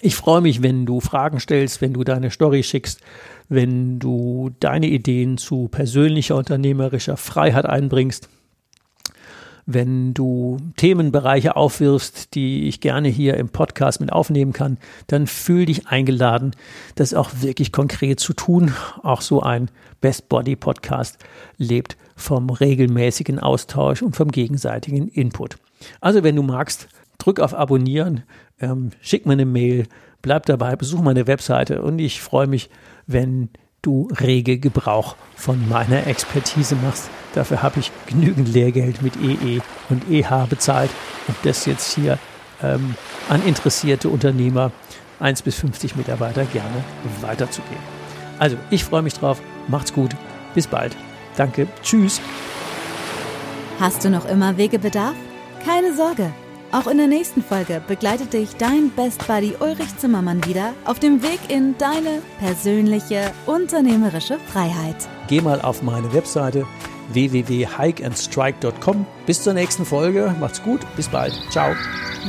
Ich 0.00 0.14
freue 0.14 0.42
mich, 0.42 0.62
wenn 0.62 0.86
du 0.86 1.00
Fragen 1.00 1.40
stellst, 1.40 1.80
wenn 1.80 1.94
du 1.94 2.04
deine 2.04 2.30
Story 2.30 2.62
schickst, 2.62 3.00
wenn 3.48 3.98
du 3.98 4.50
deine 4.60 4.88
Ideen 4.88 5.38
zu 5.38 5.68
persönlicher 5.68 6.36
unternehmerischer 6.36 7.16
Freiheit 7.16 7.64
einbringst 7.64 8.28
wenn 9.66 10.14
du 10.14 10.58
Themenbereiche 10.76 11.56
aufwirfst, 11.56 12.34
die 12.34 12.68
ich 12.68 12.80
gerne 12.80 13.08
hier 13.08 13.36
im 13.36 13.48
Podcast 13.48 14.00
mit 14.00 14.12
aufnehmen 14.12 14.52
kann, 14.52 14.78
dann 15.08 15.26
fühl 15.26 15.66
dich 15.66 15.88
eingeladen, 15.88 16.52
das 16.94 17.14
auch 17.14 17.30
wirklich 17.40 17.72
konkret 17.72 18.20
zu 18.20 18.32
tun. 18.32 18.72
Auch 19.02 19.20
so 19.20 19.42
ein 19.42 19.68
Best 20.00 20.28
Body 20.28 20.54
Podcast 20.54 21.18
lebt 21.56 21.96
vom 22.14 22.48
regelmäßigen 22.48 23.40
Austausch 23.40 24.02
und 24.02 24.14
vom 24.14 24.30
gegenseitigen 24.30 25.08
Input. 25.08 25.56
Also 26.00 26.22
wenn 26.22 26.36
du 26.36 26.42
magst, 26.42 26.88
drück 27.18 27.40
auf 27.40 27.52
Abonnieren, 27.52 28.22
ähm, 28.60 28.90
schick 29.00 29.26
mir 29.26 29.32
eine 29.32 29.46
Mail, 29.46 29.88
bleib 30.22 30.46
dabei, 30.46 30.76
besuch 30.76 31.02
meine 31.02 31.26
Webseite 31.26 31.82
und 31.82 31.98
ich 31.98 32.20
freue 32.22 32.46
mich, 32.46 32.70
wenn 33.06 33.50
du 33.82 34.08
rege 34.20 34.58
Gebrauch 34.58 35.16
von 35.34 35.68
meiner 35.68 36.06
Expertise 36.06 36.76
machst. 36.76 37.10
Dafür 37.36 37.62
habe 37.62 37.80
ich 37.80 37.92
genügend 38.06 38.48
Lehrgeld 38.48 39.02
mit 39.02 39.14
EE 39.16 39.56
e 39.56 39.60
und 39.90 40.10
EH 40.10 40.46
bezahlt, 40.48 40.90
um 41.28 41.34
das 41.42 41.66
jetzt 41.66 41.94
hier 41.94 42.18
ähm, 42.62 42.94
an 43.28 43.44
interessierte 43.44 44.08
Unternehmer 44.08 44.72
1 45.20 45.42
bis 45.42 45.56
50 45.56 45.96
Mitarbeiter 45.96 46.46
gerne 46.46 46.82
weiterzugeben. 47.20 47.82
Also, 48.38 48.56
ich 48.70 48.84
freue 48.84 49.02
mich 49.02 49.12
drauf. 49.12 49.42
Macht's 49.68 49.92
gut. 49.92 50.16
Bis 50.54 50.66
bald. 50.66 50.96
Danke. 51.36 51.68
Tschüss. 51.82 52.22
Hast 53.78 54.02
du 54.02 54.08
noch 54.08 54.26
immer 54.26 54.56
Wegebedarf? 54.56 55.14
Keine 55.62 55.94
Sorge. 55.94 56.32
Auch 56.72 56.86
in 56.86 56.96
der 56.96 57.06
nächsten 57.06 57.42
Folge 57.42 57.82
begleitet 57.86 58.32
dich 58.32 58.56
dein 58.56 58.90
Best 58.96 59.26
Buddy 59.26 59.54
Ulrich 59.60 59.94
Zimmermann 59.98 60.42
wieder 60.46 60.72
auf 60.86 61.00
dem 61.00 61.22
Weg 61.22 61.38
in 61.48 61.76
deine 61.76 62.22
persönliche 62.38 63.30
unternehmerische 63.44 64.38
Freiheit. 64.50 64.96
Geh 65.28 65.42
mal 65.42 65.60
auf 65.60 65.82
meine 65.82 66.14
Webseite 66.14 66.66
www.hikeandstrike.com. 67.10 69.06
Bis 69.26 69.42
zur 69.42 69.54
nächsten 69.54 69.84
Folge. 69.84 70.34
Macht's 70.40 70.62
gut. 70.62 70.80
Bis 70.96 71.08
bald. 71.08 71.32
Ciao. 71.50 71.74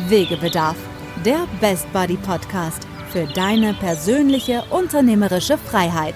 Wegebedarf. 0.07 0.77
Der 1.25 1.47
Best 1.59 1.91
Buddy 1.93 2.17
Podcast 2.17 2.87
für 3.09 3.25
deine 3.25 3.73
persönliche 3.73 4.63
unternehmerische 4.69 5.57
Freiheit. 5.57 6.15